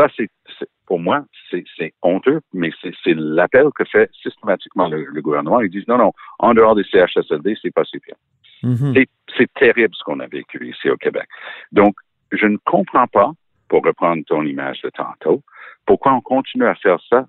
Ça, 0.00 0.08
c'est 0.16 0.66
pour 0.86 0.98
moi, 0.98 1.24
c'est 1.50 1.92
honteux, 2.02 2.40
mais 2.52 2.70
c'est 2.82 3.14
l'appel 3.14 3.66
que 3.74 3.84
fait 3.84 4.10
systématiquement 4.22 4.88
le, 4.88 5.04
le 5.04 5.22
gouvernement. 5.22 5.60
Ils 5.60 5.70
disent 5.70 5.86
non, 5.88 5.98
non, 5.98 6.12
en 6.38 6.54
dehors 6.54 6.74
des 6.74 6.84
CHSLD, 6.84 7.56
c'est 7.60 7.72
pas 7.72 7.84
si 7.84 7.98
pire. 8.00 8.16
Mhm. 8.62 8.94
C'est- 8.94 9.08
C'est 9.38 9.52
terrible 9.54 9.94
ce 9.94 10.02
qu'on 10.02 10.18
a 10.20 10.26
vécu 10.26 10.68
ici 10.68 10.90
au 10.90 10.96
Québec. 10.96 11.28
Donc, 11.70 11.94
je 12.32 12.46
ne 12.46 12.56
comprends 12.64 13.06
pas, 13.06 13.30
pour 13.68 13.84
reprendre 13.84 14.24
ton 14.26 14.42
image 14.44 14.80
de 14.82 14.90
tantôt, 14.90 15.40
pourquoi 15.86 16.12
on 16.14 16.20
continue 16.20 16.64
à 16.66 16.74
faire 16.74 16.98
ça 17.08 17.26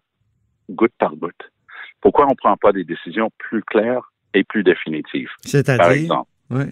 goutte 0.69 0.93
par 0.97 1.15
goutte. 1.15 1.51
Pourquoi 2.01 2.25
on 2.25 2.31
ne 2.31 2.35
prend 2.35 2.57
pas 2.57 2.71
des 2.73 2.83
décisions 2.83 3.29
plus 3.37 3.61
claires 3.63 4.11
et 4.33 4.43
plus 4.43 4.63
définitives? 4.63 5.29
Par 5.43 5.51
C'est-à-dire? 5.51 5.91
exemple, 5.91 6.29
Ouais. 6.49 6.71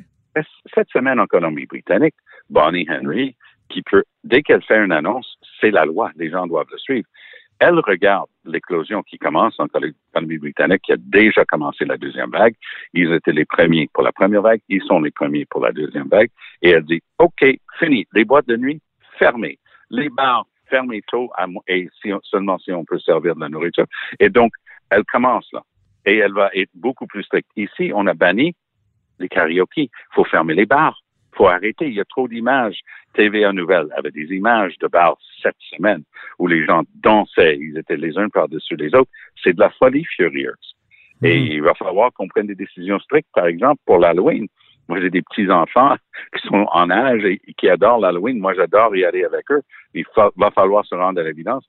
cette 0.73 0.89
semaine 0.89 1.19
en 1.19 1.27
Colombie-Britannique, 1.27 2.15
Bonnie 2.49 2.87
Henry, 2.89 3.35
qui 3.69 3.83
peut, 3.83 4.03
dès 4.23 4.41
qu'elle 4.41 4.63
fait 4.63 4.83
une 4.83 4.91
annonce, 4.91 5.37
c'est 5.59 5.71
la 5.71 5.85
loi, 5.85 6.11
les 6.15 6.29
gens 6.29 6.47
doivent 6.47 6.67
le 6.71 6.77
suivre. 6.77 7.07
Elle 7.59 7.79
regarde 7.79 8.29
l'éclosion 8.45 9.03
qui 9.03 9.17
commence 9.17 9.59
en 9.59 9.67
Colombie-Britannique, 9.67 10.81
qui 10.83 10.93
a 10.93 10.97
déjà 10.97 11.43
commencé 11.43 11.83
la 11.83 11.97
deuxième 11.97 12.29
vague. 12.29 12.55
Ils 12.93 13.11
étaient 13.11 13.33
les 13.33 13.43
premiers 13.43 13.89
pour 13.93 14.03
la 14.03 14.13
première 14.13 14.41
vague, 14.41 14.61
ils 14.69 14.81
sont 14.83 15.01
les 15.01 15.11
premiers 15.11 15.45
pour 15.45 15.61
la 15.61 15.73
deuxième 15.73 16.07
vague. 16.07 16.29
Et 16.61 16.69
elle 16.69 16.85
dit, 16.85 17.01
OK, 17.17 17.45
fini, 17.77 18.07
les 18.13 18.23
boîtes 18.23 18.47
de 18.47 18.55
nuit 18.55 18.81
fermées, 19.17 19.59
les 19.89 20.09
bars 20.09 20.45
fermés 20.69 21.01
tôt, 21.07 21.29
à 21.35 21.47
et 21.67 21.89
si 22.01 22.11
seulement 22.23 22.57
si 22.59 22.71
on 22.71 22.85
peut 22.85 22.99
servir 22.99 23.35
de 23.35 23.41
la 23.41 23.49
nourriture. 23.49 23.85
Et 24.19 24.29
donc, 24.29 24.51
elle 24.89 25.03
commence 25.03 25.47
là. 25.51 25.61
Et 26.05 26.17
elle 26.17 26.33
va 26.33 26.49
être 26.53 26.69
beaucoup 26.75 27.07
plus 27.07 27.23
stricte. 27.23 27.49
Ici, 27.57 27.91
on 27.93 28.07
a 28.07 28.13
banni 28.13 28.55
les 29.19 29.27
karaokés. 29.27 29.89
Il 29.91 30.13
faut 30.13 30.23
fermer 30.23 30.53
les 30.53 30.65
bars. 30.65 30.97
Il 31.33 31.37
faut 31.37 31.47
arrêter. 31.47 31.87
Il 31.87 31.93
y 31.93 32.01
a 32.01 32.05
trop 32.05 32.27
d'images. 32.27 32.79
TVA 33.13 33.53
Nouvelle 33.53 33.87
avait 33.95 34.11
des 34.11 34.25
images 34.35 34.77
de 34.79 34.87
bars 34.87 35.17
cette 35.41 35.55
semaine 35.75 36.03
où 36.37 36.47
les 36.47 36.65
gens 36.65 36.83
dansaient. 37.03 37.57
Ils 37.57 37.77
étaient 37.77 37.97
les 37.97 38.17
uns 38.17 38.29
par-dessus 38.29 38.75
les 38.75 38.93
autres. 38.95 39.09
C'est 39.43 39.53
de 39.53 39.59
la 39.59 39.69
folie 39.71 40.05
furieuse. 40.05 40.75
Et 41.23 41.39
Mhm. 41.39 41.47
il 41.47 41.61
va 41.63 41.73
falloir 41.75 42.11
qu'on 42.13 42.27
prenne 42.27 42.47
des 42.47 42.55
décisions 42.55 42.99
strictes, 42.99 43.29
par 43.33 43.45
exemple, 43.47 43.81
pour 43.85 43.99
l'Halloween. 43.99 44.47
Moi, 44.87 44.99
j'ai 45.01 45.09
des 45.09 45.21
petits-enfants 45.21 45.95
qui 46.35 46.47
sont 46.47 46.65
en 46.71 46.89
âge 46.89 47.23
et 47.25 47.39
qui 47.57 47.69
adorent 47.69 47.99
l'Halloween. 47.99 48.39
Moi, 48.39 48.53
j'adore 48.55 48.95
y 48.95 49.03
aller 49.05 49.23
avec 49.23 49.49
eux. 49.51 49.61
Il 49.93 50.05
fa- 50.15 50.31
va 50.35 50.49
falloir 50.51 50.85
se 50.85 50.95
rendre 50.95 51.19
à 51.19 51.23
l'évidence. 51.23 51.65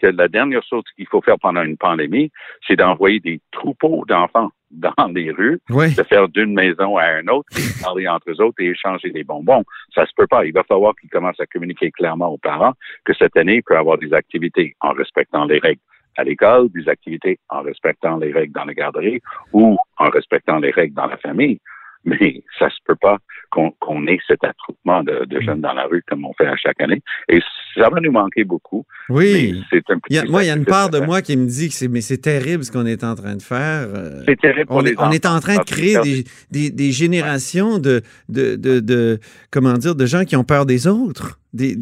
Que 0.00 0.06
la 0.06 0.28
dernière 0.28 0.62
chose 0.68 0.84
qu'il 0.96 1.06
faut 1.06 1.20
faire 1.20 1.38
pendant 1.40 1.62
une 1.62 1.76
pandémie, 1.76 2.30
c'est 2.66 2.76
d'envoyer 2.76 3.20
des 3.20 3.40
troupeaux 3.52 4.04
d'enfants 4.08 4.50
dans 4.70 4.92
les 5.14 5.30
rues, 5.30 5.60
Oui. 5.70 5.94
de 5.94 6.02
faire 6.02 6.28
d'une 6.28 6.52
maison 6.52 6.98
à 6.98 7.20
une 7.20 7.30
autre, 7.30 7.48
et 7.56 7.82
parler 7.82 8.06
entre 8.06 8.30
eux 8.30 8.40
autres 8.42 8.60
et 8.60 8.66
échanger 8.66 9.10
des 9.10 9.24
bonbons. 9.24 9.64
Ça 9.94 10.04
se 10.04 10.12
peut 10.14 10.26
pas. 10.26 10.44
Il 10.44 10.52
va 10.52 10.62
falloir 10.64 10.94
qu'ils 11.00 11.08
commencent 11.08 11.40
à 11.40 11.46
communiquer 11.46 11.90
clairement 11.90 12.28
aux 12.28 12.36
parents 12.38 12.74
que 13.04 13.14
cette 13.14 13.36
année, 13.38 13.56
il 13.56 13.62
peut 13.62 13.78
avoir 13.78 13.96
des 13.96 14.12
activités 14.12 14.74
en 14.80 14.92
respectant 14.92 15.46
les 15.46 15.58
règles 15.58 15.80
à 16.18 16.24
l'école, 16.24 16.68
des 16.70 16.88
activités 16.88 17.38
en 17.48 17.62
respectant 17.62 18.18
les 18.18 18.32
règles 18.32 18.52
dans 18.52 18.64
la 18.64 18.74
garderie 18.74 19.20
ou 19.52 19.78
en 19.98 20.10
respectant 20.10 20.58
les 20.58 20.70
règles 20.70 20.94
dans 20.94 21.06
la 21.06 21.16
famille. 21.16 21.60
Mais 22.08 22.42
ça 22.58 22.68
se 22.70 22.76
peut 22.86 22.96
pas 23.00 23.18
qu'on 23.50 24.06
ait 24.06 24.18
cet 24.26 24.44
attroupement 24.44 25.02
de, 25.02 25.24
de 25.24 25.40
jeunes 25.40 25.60
dans 25.62 25.72
la 25.72 25.84
rue 25.84 26.02
comme 26.08 26.24
on 26.26 26.32
fait 26.34 26.46
à 26.46 26.56
chaque 26.56 26.80
année. 26.80 27.00
Et 27.30 27.40
ça 27.74 27.88
va 27.88 27.98
nous 28.00 28.12
manquer 28.12 28.44
beaucoup. 28.44 28.84
Oui. 29.08 29.62
c'est 29.70 29.82
un 29.90 29.94
a- 29.94 30.24
moi, 30.26 30.44
il 30.44 30.48
y 30.48 30.50
a 30.50 30.56
une 30.56 30.64
part 30.66 30.90
de 30.90 31.00
moi 31.00 31.22
qui 31.22 31.34
me 31.36 31.46
dit 31.46 31.68
que 31.68 31.74
c'est 31.74 31.88
mais 31.88 32.02
c'est 32.02 32.18
terrible 32.18 32.62
ce 32.64 32.70
qu'on 32.72 32.84
est 32.86 33.02
en 33.04 33.14
train 33.14 33.36
de 33.36 33.42
faire. 33.42 33.86
euh, 33.94 34.22
C'est 34.26 34.38
terrible 34.40 34.66
pour 34.66 34.76
on, 34.76 34.80
les 34.82 34.94
on 34.98 35.10
est 35.10 35.24
en 35.26 35.40
train 35.40 35.54
de 35.56 35.60
que 35.60 35.64
créer 35.74 35.98
des, 36.02 36.24
des, 36.50 36.70
des 36.70 36.92
générations 36.92 37.78
de, 37.78 38.02
de, 38.28 38.56
de, 38.56 38.80
de- 38.80 39.18
comment 39.50 39.74
dire 39.74 39.94
de 39.94 40.06
gens 40.06 40.24
qui 40.24 40.36
ont 40.36 40.44
peur 40.44 40.66
des 40.66 40.86
autres. 40.86 41.38
Des, 41.54 41.74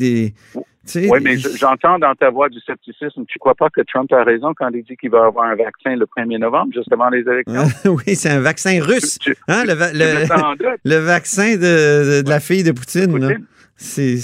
Oui, 1.10 1.18
mais 1.22 1.36
je- 1.36 1.48
j'entends 1.58 1.98
dans 1.98 2.14
ta 2.14 2.30
voix 2.30 2.48
du 2.48 2.60
scepticisme. 2.60 3.24
Tu 3.26 3.38
crois 3.38 3.54
pas 3.54 3.68
que 3.70 3.80
Trump 3.82 4.12
a 4.12 4.22
raison 4.24 4.54
quand 4.54 4.68
il 4.72 4.82
dit 4.84 4.96
qu'il 4.96 5.10
va 5.10 5.26
avoir 5.26 5.46
un 5.46 5.54
vaccin 5.56 5.96
le 5.96 6.06
1er 6.06 6.38
novembre, 6.38 6.72
juste 6.74 6.92
avant 6.92 7.08
les 7.10 7.20
élections? 7.20 7.64
oui, 8.06 8.14
c'est 8.14 8.30
un 8.30 8.40
vaccin 8.40 8.80
russe. 8.82 9.18
Tu- 9.18 9.34
tu- 9.34 9.40
Hein, 9.48 9.64
le, 9.66 9.74
va- 9.74 9.92
vaccin 11.00 11.56
de, 11.56 12.18
de, 12.18 12.22
de 12.22 12.28
la 12.28 12.40
fille 12.40 12.62
de 12.62 12.72
Poutine. 12.72 13.10
Poutine? 13.10 13.46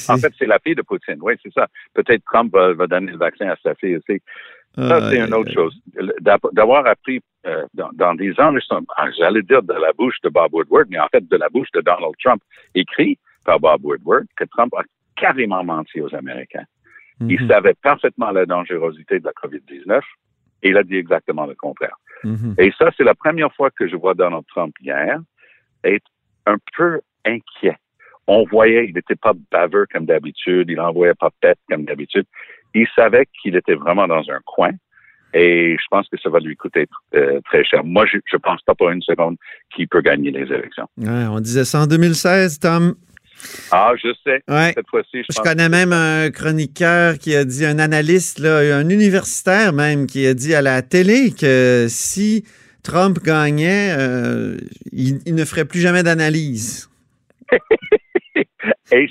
En 0.08 0.16
fait, 0.16 0.32
c'est 0.38 0.46
la 0.46 0.58
fille 0.60 0.74
de 0.74 0.82
Poutine. 0.82 1.18
Oui, 1.20 1.34
c'est 1.42 1.52
ça. 1.52 1.66
Peut-être 1.94 2.22
Trump 2.24 2.52
va, 2.52 2.72
va 2.72 2.86
donner 2.86 3.12
le 3.12 3.18
vaccin 3.18 3.48
à 3.48 3.56
sa 3.62 3.74
fille 3.74 3.96
aussi. 3.96 4.20
Ça, 4.74 5.10
c'est 5.10 5.18
une 5.18 5.34
autre 5.34 5.52
chose. 5.52 5.74
D'avoir 6.52 6.86
appris 6.86 7.20
euh, 7.46 7.64
dans, 7.74 7.90
dans 7.92 8.14
des 8.14 8.32
enregistrements, 8.38 8.86
ah, 8.96 9.08
j'allais 9.18 9.42
dire 9.42 9.62
de 9.62 9.74
la 9.74 9.92
bouche 9.98 10.14
de 10.24 10.30
Bob 10.30 10.54
Woodward, 10.54 10.86
mais 10.88 10.98
en 10.98 11.08
fait 11.08 11.28
de 11.28 11.36
la 11.36 11.48
bouche 11.50 11.68
de 11.74 11.80
Donald 11.82 12.14
Trump, 12.24 12.40
écrit 12.74 13.18
par 13.44 13.60
Bob 13.60 13.84
Woodward, 13.84 14.24
que 14.36 14.44
Trump 14.44 14.72
a 14.78 14.82
carrément 15.22 15.62
menti 15.64 16.00
aux 16.00 16.14
Américains. 16.14 16.64
Il 17.20 17.40
mhm, 17.40 17.48
savait 17.48 17.74
parfaitement 17.80 18.32
la 18.32 18.44
dangerosité 18.44 19.20
de 19.20 19.24
la 19.24 19.32
COVID-19 19.32 20.00
et 20.64 20.70
il 20.70 20.76
a 20.76 20.82
dit 20.82 20.96
exactement 20.96 21.46
le 21.46 21.54
contraire. 21.54 21.96
mhm. 22.24 22.56
Et 22.58 22.72
ça, 22.76 22.90
c'est 22.96 23.04
la 23.04 23.14
première 23.14 23.52
fois 23.54 23.70
que 23.70 23.86
je 23.88 23.96
vois 23.96 24.14
Donald 24.14 24.44
Trump 24.48 24.74
hier 24.80 25.20
être 25.84 26.10
un 26.46 26.56
peu 26.76 27.00
inquiet. 27.24 27.76
On 28.26 28.44
voyait, 28.44 28.86
il 28.88 28.94
n'était 28.94 29.16
pas 29.16 29.34
baveux 29.50 29.86
comme 29.92 30.06
d'habitude, 30.06 30.68
il 30.68 30.76
n'envoyait 30.76 31.14
pas 31.14 31.30
pète 31.40 31.58
comme 31.68 31.84
d'habitude. 31.84 32.26
Il 32.74 32.86
savait 32.96 33.26
qu'il 33.40 33.56
était 33.56 33.74
vraiment 33.74 34.08
dans 34.08 34.24
un 34.30 34.40
coin 34.44 34.72
et 35.34 35.76
je 35.78 35.86
pense 35.90 36.08
que 36.08 36.18
ça 36.18 36.28
va 36.28 36.40
lui 36.40 36.56
coûter 36.56 36.86
euh, 37.14 37.40
très 37.44 37.64
cher. 37.64 37.84
Moi, 37.84 38.06
je 38.06 38.16
ne 38.16 38.38
pense 38.38 38.62
pas 38.62 38.74
pour 38.74 38.90
une 38.90 39.02
seconde 39.02 39.36
qu'il 39.74 39.88
peut 39.88 40.02
gagner 40.02 40.30
les 40.30 40.52
élections. 40.52 40.88
Ouais, 40.98 41.26
on 41.30 41.40
disait 41.40 41.64
ça 41.64 41.80
en 41.80 41.86
2016, 41.86 42.58
Tom. 42.60 42.94
Ah, 43.70 43.92
je 44.02 44.08
sais. 44.24 44.42
Ouais. 44.48 44.72
Cette 44.76 44.88
fois-ci, 44.88 45.08
je, 45.18 45.22
Je 45.30 45.36
pense 45.36 45.46
connais 45.46 45.66
que- 45.66 45.70
même 45.70 45.92
un 45.92 46.30
chroniqueur 46.30 47.18
qui 47.18 47.34
a 47.34 47.44
dit, 47.44 47.64
un 47.64 47.78
analyste, 47.78 48.38
là, 48.38 48.58
un 48.76 48.88
universitaire 48.88 49.72
même, 49.72 50.06
qui 50.06 50.26
a 50.26 50.34
dit 50.34 50.54
à 50.54 50.62
la 50.62 50.82
télé 50.82 51.32
que 51.38 51.86
si 51.88 52.44
Trump 52.82 53.22
gagnait, 53.22 53.94
euh, 53.98 54.56
il, 54.92 55.20
il 55.26 55.34
ne 55.34 55.44
ferait 55.44 55.64
plus 55.64 55.80
jamais 55.80 56.02
d'analyse. 56.02 56.88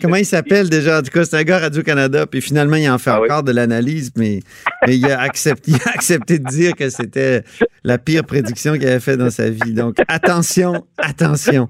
Comment 0.01 0.15
il 0.17 0.25
s'appelle 0.25 0.69
déjà? 0.69 0.99
En 0.99 1.01
tout 1.01 1.09
cas, 1.11 1.23
c'est 1.25 1.35
un 1.37 1.43
gars 1.43 1.59
Radio-Canada, 1.59 2.27
puis 2.27 2.41
finalement, 2.41 2.75
il 2.75 2.89
en 2.89 2.97
fait 2.97 3.09
Ah 3.09 3.19
oui. 3.21 3.27
encore 3.29 3.43
de 3.43 3.51
l'analyse, 3.51 4.11
mais, 4.15 4.39
mais 4.85 4.97
il, 4.97 5.05
a 5.11 5.19
accepté, 5.21 5.71
il 5.71 5.81
a 5.85 5.91
accepté 5.93 6.39
de 6.39 6.45
dire 6.45 6.75
que 6.75 6.89
c'était 6.89 7.43
la 7.83 7.97
pire 7.97 8.23
prédiction 8.25 8.73
qu'il 8.73 8.87
avait 8.87 8.99
fait 8.99 9.17
dans 9.17 9.29
sa 9.29 9.49
vie. 9.49 9.73
Donc, 9.73 9.97
attention, 10.07 10.85
attention. 10.97 11.67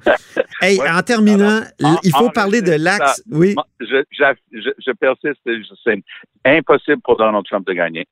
Hey, 0.62 0.80
Ouais. 0.80 0.90
en 0.90 1.02
terminant, 1.02 1.62
En- 1.84 1.98
il 2.04 2.12
faut 2.12 2.26
en 2.28 2.30
parler 2.30 2.62
de 2.62 2.74
l'axe. 2.74 3.24
Oui. 3.32 3.56
Je, 3.80 4.04
j'a- 4.12 4.36
je, 4.52 4.70
je 4.86 4.92
persiste. 4.92 5.40
C'est 5.84 6.04
impossible 6.46 7.02
pour 7.04 7.18
Donald 7.18 7.46
Trump 7.46 7.66
de 7.68 7.74
gagner. 7.74 8.06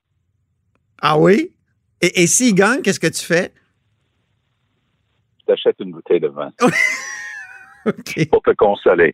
Ah 1.01 1.17
oui? 1.19 1.51
Et, 2.01 2.23
et 2.23 2.27
s'il 2.27 2.55
gagne, 2.55 2.81
qu'est-ce 2.81 2.99
que 2.99 3.07
tu 3.07 3.25
fais? 3.25 3.51
T'achètes 5.45 5.75
une 5.79 5.91
bouteille 5.91 6.19
de 6.19 6.27
vin 6.27 6.51
Pour 8.31 8.41
te 8.41 8.51
consoler. 8.51 9.13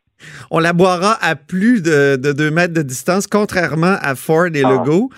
On 0.51 0.59
la 0.59 0.73
boira 0.73 1.17
à 1.21 1.35
plus 1.35 1.81
de, 1.81 2.15
de 2.15 2.31
deux 2.31 2.51
mètres 2.51 2.73
de 2.73 2.81
distance, 2.81 3.27
contrairement 3.27 3.95
à 4.01 4.15
Ford 4.15 4.47
et 4.53 4.63
Ah, 4.63 4.69
Legault, 4.69 5.09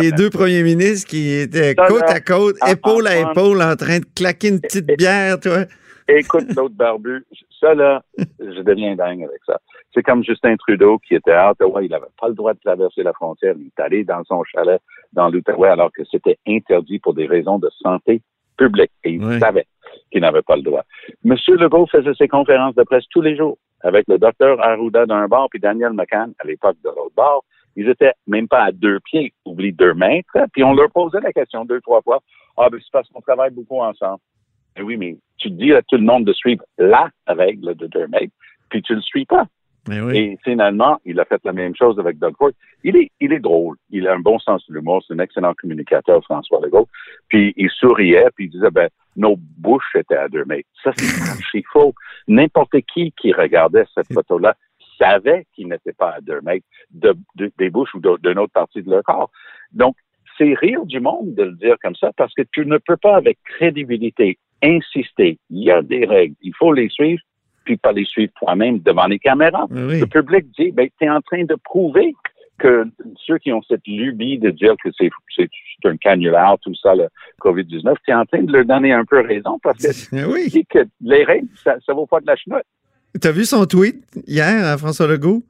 les 0.00 0.12
deux 0.12 0.30
premiers 0.30 0.62
ministres 0.62 1.08
qui 1.08 1.32
étaient 1.32 1.74
côte 1.74 2.08
à 2.08 2.20
côte, 2.20 2.56
ah, 2.60 2.72
épaule 2.72 3.06
à 3.06 3.18
épaule, 3.18 3.62
en 3.62 3.76
train 3.76 3.98
de 3.98 4.06
claquer 4.16 4.48
une 4.48 4.60
petite 4.60 4.86
bière, 4.98 5.38
toi. 5.40 5.64
Écoute 6.08 6.54
l'autre 6.56 6.74
barbu. 6.74 7.24
Ça, 7.60 7.74
là, 7.74 8.02
je 8.18 8.60
deviens 8.62 8.96
dingue 8.96 9.22
avec 9.22 9.40
ça. 9.46 9.58
C'est 9.94 10.02
comme 10.02 10.24
Justin 10.24 10.56
Trudeau 10.56 10.98
qui 10.98 11.14
était 11.14 11.32
à 11.32 11.50
Ottawa. 11.50 11.82
Il 11.82 11.90
n'avait 11.90 12.06
pas 12.20 12.28
le 12.28 12.34
droit 12.34 12.54
de 12.54 12.58
traverser 12.58 13.02
la 13.02 13.12
frontière. 13.12 13.54
Il 13.58 13.66
est 13.66 13.80
allé 13.80 14.04
dans 14.04 14.24
son 14.24 14.42
chalet 14.44 14.80
dans 15.12 15.28
l'Outaouais 15.28 15.68
alors 15.68 15.92
que 15.92 16.02
c'était 16.10 16.38
interdit 16.46 16.98
pour 16.98 17.14
des 17.14 17.26
raisons 17.26 17.58
de 17.58 17.70
santé 17.82 18.22
publique. 18.56 18.90
Et 19.04 19.12
il 19.12 19.38
savait 19.38 19.66
qu'il 20.12 20.20
n'avait 20.20 20.42
pas 20.42 20.56
le 20.56 20.62
droit. 20.62 20.84
Monsieur 21.24 21.56
Legault 21.56 21.86
faisait 21.86 22.14
ses 22.14 22.28
conférences 22.28 22.74
de 22.74 22.82
presse 22.84 23.04
tous 23.10 23.22
les 23.22 23.36
jours 23.36 23.58
avec 23.80 24.06
le 24.08 24.18
docteur 24.18 24.64
Arruda 24.64 25.06
d'un 25.06 25.26
bord 25.26 25.48
puis 25.50 25.58
Daniel 25.58 25.92
McCann 25.92 26.32
à 26.38 26.46
l'époque 26.46 26.76
de 26.84 26.90
l'autre 26.90 27.14
bord. 27.16 27.44
Ils 27.74 27.88
étaient 27.88 28.12
même 28.26 28.48
pas 28.48 28.64
à 28.64 28.72
deux 28.72 29.00
pieds, 29.00 29.32
oublie 29.44 29.72
deux 29.72 29.94
mètres. 29.94 30.38
Puis 30.52 30.62
on 30.62 30.74
leur 30.74 30.90
posait 30.90 31.20
la 31.20 31.32
question 31.32 31.64
deux, 31.64 31.80
trois 31.80 32.02
fois. 32.02 32.20
Ah, 32.56 32.68
ben, 32.70 32.78
c'est 32.80 32.92
parce 32.92 33.08
qu'on 33.08 33.22
travaille 33.22 33.50
beaucoup 33.50 33.80
ensemble. 33.80 34.20
Ben 34.76 34.84
oui, 34.84 34.96
mais 34.96 35.16
tu 35.38 35.50
dis 35.50 35.72
à 35.72 35.82
tout 35.82 35.96
le 35.96 36.02
monde 36.02 36.24
de 36.24 36.32
suivre 36.32 36.64
la 36.78 37.10
règle 37.26 37.74
de 37.74 37.86
deux 37.86 38.06
mètres, 38.08 38.32
puis 38.68 38.82
tu 38.82 38.94
le 38.94 39.00
suis 39.00 39.24
pas. 39.24 39.46
Oui. 39.88 40.16
Et 40.16 40.38
finalement, 40.44 40.98
il 41.04 41.18
a 41.18 41.24
fait 41.24 41.40
la 41.44 41.52
même 41.52 41.74
chose 41.74 41.98
avec 41.98 42.18
Doug 42.18 42.34
Ford. 42.38 42.52
Il 42.84 42.96
est, 42.96 43.10
il 43.20 43.32
est 43.32 43.40
drôle. 43.40 43.76
Il 43.90 44.06
a 44.06 44.14
un 44.14 44.20
bon 44.20 44.38
sens 44.38 44.64
de 44.68 44.74
l'humour. 44.74 45.02
C'est 45.06 45.14
un 45.14 45.18
excellent 45.18 45.54
communicateur, 45.54 46.22
François 46.22 46.60
Legault. 46.62 46.88
Puis 47.28 47.52
il 47.56 47.68
souriait, 47.68 48.28
puis 48.36 48.44
il 48.44 48.50
disait, 48.50 48.70
ben, 48.70 48.88
nos 49.16 49.36
bouches 49.36 49.94
étaient 49.94 50.16
à 50.16 50.28
deux 50.28 50.44
mètres. 50.44 50.68
Ça, 50.82 50.92
c'est 50.96 51.62
faux. 51.72 51.94
N'importe 52.28 52.76
qui 52.92 53.12
qui 53.12 53.32
regardait 53.32 53.84
cette 53.94 54.12
photo-là 54.12 54.54
savait 54.98 55.46
qu'il 55.54 55.68
n'était 55.68 55.92
pas 55.92 56.10
à 56.16 56.20
deux 56.20 56.40
mètres 56.42 56.66
de, 56.90 57.14
de- 57.36 57.52
des 57.58 57.70
bouches 57.70 57.94
ou 57.94 58.00
d'une 58.00 58.38
autre 58.38 58.52
partie 58.52 58.82
de 58.82 58.90
leur 58.90 59.02
corps. 59.02 59.30
Donc, 59.72 59.96
c'est 60.38 60.54
rire 60.54 60.84
du 60.86 61.00
monde 61.00 61.34
de 61.34 61.42
le 61.44 61.52
dire 61.52 61.76
comme 61.82 61.94
ça 61.96 62.10
parce 62.16 62.32
que 62.34 62.42
tu 62.52 62.64
ne 62.66 62.78
peux 62.78 62.96
pas 62.96 63.16
avec 63.16 63.38
crédibilité 63.44 64.38
insister. 64.62 65.38
Il 65.50 65.64
y 65.64 65.70
a 65.70 65.82
des 65.82 66.04
règles. 66.06 66.34
Il 66.40 66.54
faut 66.56 66.72
les 66.72 66.88
suivre, 66.88 67.20
puis 67.64 67.76
pas 67.76 67.92
les 67.92 68.04
suivre 68.04 68.32
toi-même 68.38 68.78
devant 68.78 69.06
les 69.06 69.18
caméras. 69.18 69.66
Oui. 69.70 70.00
Le 70.00 70.06
public 70.06 70.46
dit, 70.58 70.70
ben, 70.72 70.88
tu 70.98 71.04
es 71.04 71.10
en 71.10 71.20
train 71.20 71.44
de 71.44 71.54
prouver 71.64 72.14
que 72.58 72.84
ceux 73.26 73.38
qui 73.38 73.52
ont 73.52 73.62
cette 73.68 73.86
lubie 73.86 74.38
de 74.38 74.50
dire 74.50 74.74
que 74.82 74.90
c'est 74.96 75.10
c'est- 75.36 75.48
c'est 75.82 75.88
un 75.88 75.96
canular, 75.96 76.58
tout 76.60 76.74
ça, 76.76 76.94
le 76.94 77.08
COVID-19, 77.40 77.94
tu 78.04 78.10
es 78.10 78.14
en 78.14 78.24
train 78.24 78.42
de 78.42 78.52
leur 78.52 78.64
donner 78.64 78.92
un 78.92 79.04
peu 79.04 79.20
raison 79.20 79.58
parce 79.62 79.78
que 79.82 80.26
oui. 80.32 80.48
dis 80.48 80.64
que 80.66 80.78
les 81.00 81.24
règles, 81.24 81.48
ça, 81.64 81.76
ça 81.84 81.92
vaut 81.92 82.06
pas 82.06 82.20
de 82.20 82.26
la 82.26 82.36
chenoute. 82.36 82.62
T'as 83.20 83.32
vu 83.32 83.44
son 83.44 83.66
tweet 83.66 83.96
hier 84.26 84.64
à 84.64 84.78
François 84.78 85.06
Legault? 85.06 85.42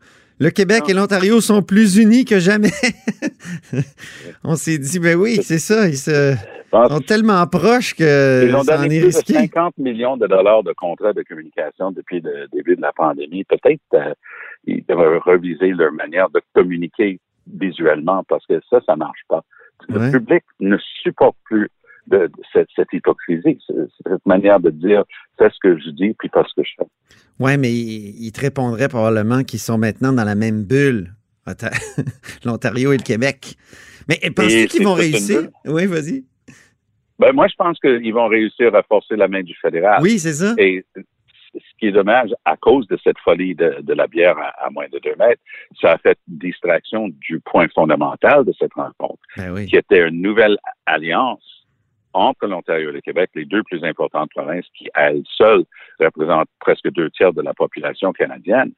Le 0.43 0.51
Québec 0.51 0.83
et 0.89 0.93
l'Ontario 0.95 1.41
sont 1.41 1.63
plus 1.63 1.97
unis 1.99 2.25
que 2.25 2.39
jamais. 2.41 2.71
On 4.45 4.57
s'est 4.57 4.79
dit, 4.79 4.99
ben 4.99 5.17
oui, 5.17 5.39
c'est 5.43 5.59
ça. 5.59 5.89
Ils 5.89 5.97
se- 5.97 6.35
Bon, 6.73 6.89
sont 6.89 7.01
tellement 7.01 7.47
proches 7.47 7.95
que 7.95 8.47
Ils 8.49 8.57
ont 8.57 8.63
ça 8.63 8.81
en 8.81 8.85
est 8.85 8.89
plus 8.89 9.05
risqué. 9.05 9.35
de 9.35 9.39
50 9.41 9.77
millions 9.77 10.17
de 10.17 10.27
dollars 10.27 10.63
de 10.63 10.73
contrats 10.73 11.13
de 11.13 11.23
communication 11.23 11.93
depuis 11.93 12.21
le 12.23 12.47
début 12.51 12.77
de 12.77 12.81
la 12.81 12.93
pandémie. 12.93 13.45
Peut-être 13.45 13.81
euh, 13.93 14.15
ils 14.65 14.83
devraient 14.89 15.19
reviser 15.19 15.69
leur 15.73 15.93
manière 15.93 16.31
de 16.31 16.41
communiquer 16.55 17.21
visuellement 17.47 18.25
parce 18.27 18.47
que 18.47 18.59
ça, 18.71 18.81
ça 18.87 18.97
marche 18.97 19.21
pas. 19.29 19.43
Le 19.91 19.99
Ouais. 19.99 20.11
public 20.13 20.43
ne 20.61 20.79
supporte 21.03 21.37
plus 21.45 21.69
de, 22.07 22.31
cette, 22.53 22.69
cette 22.77 22.93
hypocrisie, 22.93 23.59
ce- 23.67 23.89
cette 24.07 24.27
manière 24.27 24.61
de 24.61 24.71
dire 24.71 25.05
fais 25.39 25.49
ce 25.51 25.59
que 25.61 25.79
je 25.79 25.91
dis 25.91 26.15
puis 26.19 26.29
pas 26.29 26.45
ce 26.49 26.61
que 26.61 26.67
je 26.67 26.73
fais. 26.79 26.87
Oui, 27.39 27.57
mais 27.59 27.73
ils 27.73 28.33
te 28.33 28.41
répondraient 28.41 28.89
probablement 28.89 29.43
qu'ils 29.45 29.59
sont 29.61 29.79
maintenant 29.79 30.13
dans 30.13 30.25
la 30.25 30.35
même 30.35 30.65
bulle, 30.65 31.13
Onta- 31.47 31.71
l'Ontario 32.45 32.93
et 32.93 32.97
le 32.99 33.03
Québec. 33.03 33.55
Mais 34.09 34.19
penses-tu 34.35 34.67
qu'ils 34.67 34.85
vont 34.85 34.95
une 34.97 35.01
réussir? 35.01 35.49
Oui, 35.65 35.87
vas-y. 35.87 36.25
Ben, 37.19 37.33
moi, 37.33 37.47
je 37.49 37.55
pense 37.57 37.79
qu'ils 37.79 38.13
vont 38.13 38.27
réussir 38.29 38.75
à 38.75 38.83
forcer 38.83 39.17
la 39.17 39.29
main 39.29 39.43
du 39.43 39.55
fédéral. 39.55 40.03
Oui, 40.03 40.19
c'est 40.19 40.33
ça. 40.33 40.55
Et 40.59 40.85
ce 41.55 41.61
qui 41.79 41.87
est 41.87 41.93
dommage, 41.93 42.31
à 42.45 42.57
cause 42.57 42.87
de 42.89 42.99
cette 43.05 43.19
folie 43.19 43.55
de, 43.55 43.77
de 43.83 43.93
la 43.93 44.07
bière 44.07 44.37
à, 44.39 44.67
à 44.67 44.71
moins 44.71 44.87
de 44.93 44.99
deux 44.99 45.15
mètres, 45.19 45.41
ça 45.81 45.93
a 45.93 45.99
fait 45.99 46.19
distraction 46.27 47.09
du 47.21 47.39
point 47.41 47.69
fondamental 47.75 48.45
de 48.45 48.53
cette 48.59 48.73
rencontre, 48.75 49.21
Ben 49.37 49.53
oui. 49.53 49.67
qui 49.67 49.77
était 49.77 50.09
une 50.09 50.21
nouvelle 50.23 50.57
alliance 50.87 51.43
entre 52.15 52.47
l'Ontario 52.47 52.91
et 52.91 52.93
le 52.93 53.01
Québec, 53.01 53.31
les 53.35 53.45
deux 53.45 53.63
plus 53.63 53.83
importantes 53.85 54.31
provinces 54.31 54.67
qui, 54.77 54.89
à 54.95 55.11
elles 55.11 55.25
seules, 55.37 55.65
représentent 55.99 56.49
presque 56.61 56.91
deux 56.91 57.11
tiers 57.11 57.33
de 57.33 57.43
la 57.43 57.55
population 57.55 58.13
canadienne, 58.13 58.73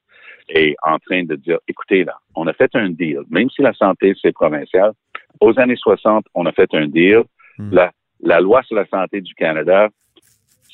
et 0.48 0.76
en 0.82 0.98
train 0.98 1.24
de 1.24 1.36
dire, 1.36 1.58
écoutez, 1.68 2.04
là, 2.04 2.16
on 2.34 2.46
a 2.46 2.52
fait 2.52 2.70
un 2.74 2.90
deal, 2.90 3.22
même 3.30 3.50
si 3.50 3.62
la 3.62 3.72
santé, 3.72 4.14
c'est 4.20 4.32
provincial, 4.32 4.92
Aux 5.40 5.58
années 5.58 5.76
60, 5.76 6.26
on 6.34 6.46
a 6.46 6.52
fait 6.52 6.72
un 6.74 6.86
deal. 6.86 7.24
Hmm. 7.58 7.70
La, 7.72 7.92
la 8.20 8.40
loi 8.40 8.62
sur 8.62 8.76
la 8.76 8.86
santé 8.86 9.20
du 9.20 9.34
Canada, 9.34 9.88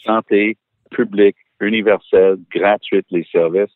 santé 0.05 0.57
publique, 0.91 1.37
universelle, 1.61 2.37
gratuite, 2.53 3.07
les 3.11 3.25
services. 3.31 3.75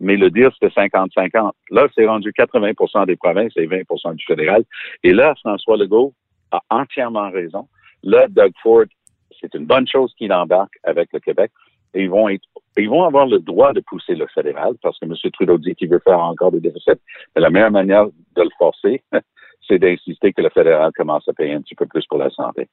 Mais 0.00 0.16
le 0.16 0.30
deal, 0.30 0.50
c'était 0.54 0.74
50-50. 0.74 1.52
Là, 1.70 1.88
c'est 1.94 2.06
rendu 2.06 2.32
80 2.32 3.04
des 3.06 3.16
provinces 3.16 3.52
et 3.56 3.66
20 3.66 4.14
du 4.14 4.24
fédéral. 4.24 4.64
Et 5.02 5.12
là, 5.12 5.34
François 5.40 5.76
Legault 5.76 6.12
a 6.50 6.60
entièrement 6.70 7.30
raison. 7.30 7.68
Là, 8.02 8.26
Doug 8.28 8.52
Ford, 8.62 8.84
c'est 9.40 9.54
une 9.54 9.66
bonne 9.66 9.86
chose 9.86 10.12
qu'il 10.16 10.32
embarque 10.32 10.78
avec 10.84 11.12
le 11.12 11.20
Québec. 11.20 11.50
Et 11.94 12.04
ils 12.04 12.10
vont 12.10 12.28
être, 12.28 12.44
ils 12.76 12.88
vont 12.88 13.04
avoir 13.04 13.26
le 13.26 13.38
droit 13.38 13.72
de 13.72 13.80
pousser 13.80 14.14
le 14.14 14.26
fédéral 14.28 14.74
parce 14.82 14.98
que 14.98 15.04
M. 15.04 15.14
Trudeau 15.32 15.58
dit 15.58 15.74
qu'il 15.74 15.90
veut 15.90 16.00
faire 16.02 16.20
encore 16.20 16.50
des 16.50 16.60
déficits. 16.60 17.00
Mais 17.34 17.42
la 17.42 17.50
meilleure 17.50 17.70
manière 17.70 18.06
de 18.06 18.42
le 18.42 18.50
forcer, 18.56 19.02
c'est 19.68 19.78
d'insister 19.78 20.32
que 20.32 20.40
le 20.40 20.48
fédéral 20.48 20.90
commence 20.96 21.28
à 21.28 21.32
payer 21.32 21.52
un 21.52 21.60
petit 21.60 21.74
peu 21.74 21.86
plus 21.86 22.06
pour 22.06 22.18
la 22.18 22.30
santé. 22.30 22.68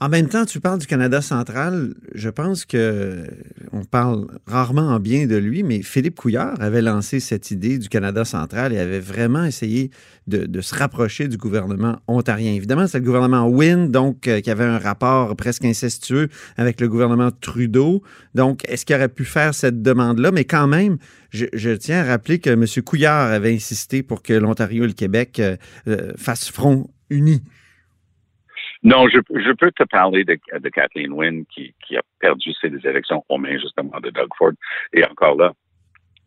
En 0.00 0.08
même 0.08 0.28
temps, 0.28 0.44
tu 0.44 0.60
parles 0.60 0.78
du 0.78 0.86
Canada 0.86 1.20
central. 1.20 1.94
Je 2.14 2.28
pense 2.28 2.64
que 2.64 3.24
on 3.72 3.84
parle 3.84 4.28
rarement 4.46 4.94
en 4.94 5.00
bien 5.00 5.26
de 5.26 5.34
lui, 5.34 5.64
mais 5.64 5.82
Philippe 5.82 6.14
Couillard 6.14 6.60
avait 6.60 6.82
lancé 6.82 7.18
cette 7.18 7.50
idée 7.50 7.78
du 7.78 7.88
Canada 7.88 8.24
central 8.24 8.72
et 8.72 8.78
avait 8.78 9.00
vraiment 9.00 9.44
essayé 9.44 9.90
de, 10.28 10.60
se 10.60 10.74
rapprocher 10.74 11.26
du 11.26 11.36
gouvernement 11.36 11.98
ontarien. 12.06 12.52
Évidemment, 12.52 12.86
c'est 12.86 12.98
le 12.98 13.04
gouvernement 13.04 13.48
Wynne, 13.48 13.90
donc 13.90 14.28
euh, 14.28 14.40
qui 14.40 14.50
avait 14.50 14.64
un 14.64 14.78
rapport 14.78 15.34
presque 15.34 15.64
incestueux 15.64 16.28
avec 16.56 16.80
le 16.80 16.88
gouvernement 16.88 17.30
Trudeau. 17.32 18.02
Donc, 18.34 18.62
est-ce 18.68 18.84
qu'il 18.84 18.94
aurait 18.94 19.08
pu 19.08 19.24
faire 19.24 19.52
cette 19.52 19.82
demande-là? 19.82 20.30
Mais 20.30 20.44
quand 20.44 20.68
même, 20.68 20.98
je, 21.30 21.74
tiens 21.74 22.02
à 22.02 22.04
rappeler 22.04 22.38
que 22.38 22.50
M. 22.50 22.64
Couillard 22.84 23.32
avait 23.32 23.54
insisté 23.54 24.04
pour 24.04 24.22
que 24.22 24.32
l'Ontario 24.32 24.84
et 24.84 24.88
le 24.88 24.92
Québec 24.92 25.40
euh, 25.40 25.56
euh, 25.88 26.12
fassent 26.16 26.50
front 26.50 26.88
uni. 27.10 27.42
Non, 28.82 29.08
je, 29.08 29.18
je 29.30 29.52
peux 29.52 29.72
te 29.72 29.82
parler 29.84 30.24
de, 30.24 30.38
de 30.58 30.68
Kathleen 30.68 31.12
Wynne 31.12 31.44
qui, 31.46 31.74
qui 31.86 31.96
a 31.96 32.02
perdu 32.20 32.52
ses 32.60 32.68
élections 32.88 33.24
aux 33.28 33.38
mains 33.38 33.58
justement 33.58 33.98
de 34.00 34.10
Doug 34.10 34.28
Ford. 34.36 34.52
Et 34.92 35.04
encore 35.04 35.36
là, 35.36 35.52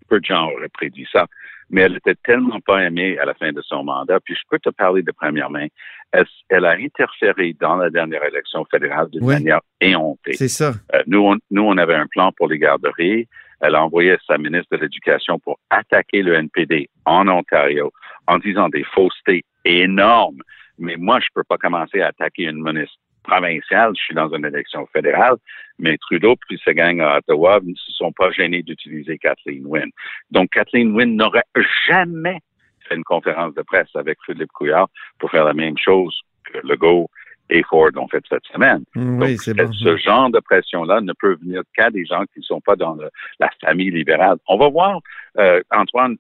peu 0.10 0.20
de 0.20 0.26
gens 0.26 0.50
auraient 0.52 0.70
prédit 0.70 1.08
ça. 1.12 1.28
Mais 1.70 1.84
elle 1.84 1.96
était 1.96 2.16
tellement 2.16 2.60
pas 2.60 2.84
aimée 2.84 3.18
à 3.18 3.26
la 3.26 3.34
fin 3.34 3.54
de 3.54 3.62
son 3.62 3.86
mandat. 3.86 4.20
Puis 4.20 4.36
je 4.36 4.42
peux 4.50 4.60
te 4.60 4.70
parler 4.70 5.04
de 5.04 5.12
première 5.12 5.50
main. 5.50 5.68
Elle, 6.12 6.26
elle 6.50 6.66
a 6.66 6.72
interféré 6.72 7.56
dans 7.60 7.78
la 7.78 7.90
dernière 7.90 8.24
élection 8.26 8.66
fédérale 8.70 9.10
d'une 9.10 9.26
manière 9.26 9.62
éhontée. 9.80 10.34
C'est 10.34 10.50
ça. 10.50 10.74
Euh, 10.94 11.02
nous, 11.08 11.26
on, 11.26 11.38
nous, 11.50 11.64
on 11.64 11.78
avait 11.78 11.96
un 11.96 12.08
plan 12.08 12.34
pour 12.34 12.50
les 12.50 12.60
garderies. 12.60 13.28
Elle 13.62 13.76
a 13.76 13.86
envoyé 13.86 14.18
sa 14.28 14.38
ministre 14.38 14.76
de 14.76 14.82
l'Éducation 14.82 15.40
pour 15.40 15.60
attaquer 15.70 16.24
le 16.24 16.34
NPD 16.34 16.90
en 17.06 17.30
Ontario 17.30 17.94
en 18.28 18.38
disant 18.38 18.68
des 18.68 18.84
faussetés 18.84 19.46
énormes 19.64 20.42
mais 20.82 20.98
moi, 20.98 21.20
je 21.20 21.28
peux 21.34 21.44
pas 21.44 21.58
commencer 21.58 22.02
à 22.02 22.08
attaquer 22.08 22.44
une 22.44 22.62
ministre 22.62 22.98
provinciale. 23.24 23.94
Je 23.96 24.04
suis 24.04 24.16
dans 24.16 24.34
une 24.34 24.46
élection 24.46 24.86
fédérale. 24.88 25.36
Mais 25.80 25.98
Trudeau 25.98 26.36
puis 26.36 26.60
sa 26.64 26.74
gang 26.74 27.00
à 27.02 27.18
Ottawa 27.18 27.60
ne 27.64 27.74
se 27.76 27.92
sont 27.92 28.12
pas 28.12 28.32
gênés 28.32 28.64
d'utiliser 28.64 29.18
Kathleen 29.18 29.64
Wynne. 29.66 29.92
Donc, 30.32 30.50
Kathleen 30.50 30.96
Wynne 30.96 31.16
n'aurait 31.16 31.46
jamais 31.88 32.40
fait 32.88 32.96
une 32.96 33.04
conférence 33.04 33.54
de 33.54 33.62
presse 33.62 33.96
avec 33.96 34.18
Philippe 34.26 34.52
Couillard 34.54 34.90
pour 35.20 35.32
faire 35.32 35.46
la 35.46 35.54
même 35.54 35.78
chose 35.78 36.20
que 36.46 36.58
Legault 36.68 37.10
et 37.50 37.64
Ford 37.64 37.90
ont 37.98 38.08
fait 38.08 38.24
cette 38.30 38.46
semaine. 38.46 38.84
Oui, 38.96 39.38
bon. 39.56 39.72
Ce 39.74 39.98
genre 39.98 40.30
de 40.32 40.40
pression-là 40.40 41.02
ne 41.02 41.14
peut 41.14 41.38
venir 41.42 41.64
qu'à 41.76 41.92
des 41.92 42.06
gens 42.06 42.24
qui 42.34 42.40
ne 42.40 42.44
sont 42.44 42.62
pas 42.62 42.76
dans 42.76 42.98
la 43.40 43.50
famille 43.60 43.92
libérale. 43.92 44.38
On 44.48 44.58
va 44.58 44.70
voir, 44.70 45.00
euh, 45.38 45.62
Antoine, 45.72 46.18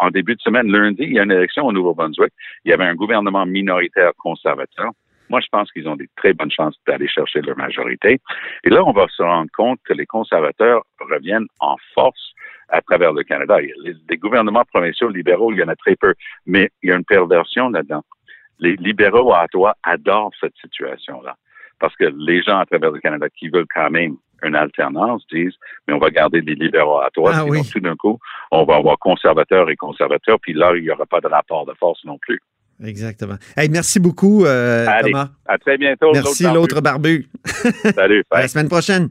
en 0.00 0.10
début 0.10 0.34
de 0.34 0.40
semaine, 0.40 0.70
lundi, 0.70 1.02
il 1.02 1.12
y 1.12 1.18
a 1.18 1.24
une 1.24 1.32
élection 1.32 1.66
au 1.66 1.72
Nouveau-Brunswick. 1.72 2.32
Il 2.64 2.70
y 2.70 2.74
avait 2.74 2.84
un 2.84 2.94
gouvernement 2.94 3.46
minoritaire 3.46 4.12
conservateur. 4.18 4.92
Moi, 5.28 5.40
je 5.40 5.46
pense 5.50 5.70
qu'ils 5.72 5.88
ont 5.88 5.96
des 5.96 6.08
très 6.16 6.32
bonnes 6.32 6.50
chances 6.50 6.76
d'aller 6.86 7.08
chercher 7.08 7.40
leur 7.40 7.56
majorité. 7.56 8.20
Et 8.64 8.70
là, 8.70 8.82
on 8.84 8.92
va 8.92 9.06
se 9.08 9.22
rendre 9.22 9.50
compte 9.56 9.80
que 9.84 9.94
les 9.94 10.06
conservateurs 10.06 10.82
reviennent 11.00 11.46
en 11.60 11.76
force 11.94 12.32
à 12.68 12.80
travers 12.80 13.12
le 13.12 13.22
Canada. 13.22 13.58
Les, 13.60 14.16
gouvernements 14.16 14.64
provinciaux 14.64 15.08
libéraux, 15.08 15.52
il 15.52 15.58
y 15.58 15.62
en 15.62 15.68
a 15.68 15.76
très 15.76 15.96
peu, 15.96 16.14
mais 16.46 16.70
il 16.82 16.90
y 16.90 16.92
a 16.92 16.96
une 16.96 17.04
perversion 17.04 17.68
là-dedans. 17.70 18.02
Les 18.58 18.76
libéraux 18.76 19.32
à 19.32 19.44
Ottawa 19.44 19.74
adorent 19.82 20.32
cette 20.40 20.56
situation-là 20.60 21.36
parce 21.78 21.96
que 21.96 22.04
les 22.04 22.42
gens 22.42 22.58
à 22.58 22.66
travers 22.66 22.90
le 22.90 23.00
Canada 23.00 23.26
qui 23.28 23.48
veulent 23.48 23.66
quand 23.72 23.90
même 23.90 24.16
une 24.42 24.56
alternance 24.56 25.22
disent, 25.32 25.54
mais 25.86 25.94
on 25.94 25.98
va 25.98 26.10
garder 26.10 26.42
des 26.42 26.54
libéraux 26.54 27.00
à 27.00 27.10
toi. 27.10 27.32
Ah, 27.34 27.44
tout 27.72 27.80
d'un 27.80 27.96
coup, 27.96 28.18
on 28.50 28.64
va 28.64 28.76
avoir 28.76 28.98
conservateurs 28.98 29.70
et 29.70 29.76
conservateurs, 29.76 30.38
puis 30.40 30.52
là, 30.52 30.72
il 30.76 30.82
n'y 30.82 30.90
aura 30.90 31.06
pas 31.06 31.20
de 31.20 31.28
rapport 31.28 31.66
de 31.66 31.72
force 31.78 32.04
non 32.04 32.18
plus. 32.18 32.40
Exactement. 32.84 33.36
merci 33.70 34.00
beaucoup, 34.00 34.44
euh, 34.44 34.86
Allez, 34.88 35.12
Thomas. 35.12 35.28
À 35.46 35.58
très 35.58 35.78
bientôt. 35.78 36.10
Merci, 36.12 36.44
l'autre 36.44 36.80
barbu. 36.80 37.28
Salut. 37.94 38.24
à 38.30 38.40
la 38.40 38.48
semaine 38.48 38.68
prochaine. 38.68 39.08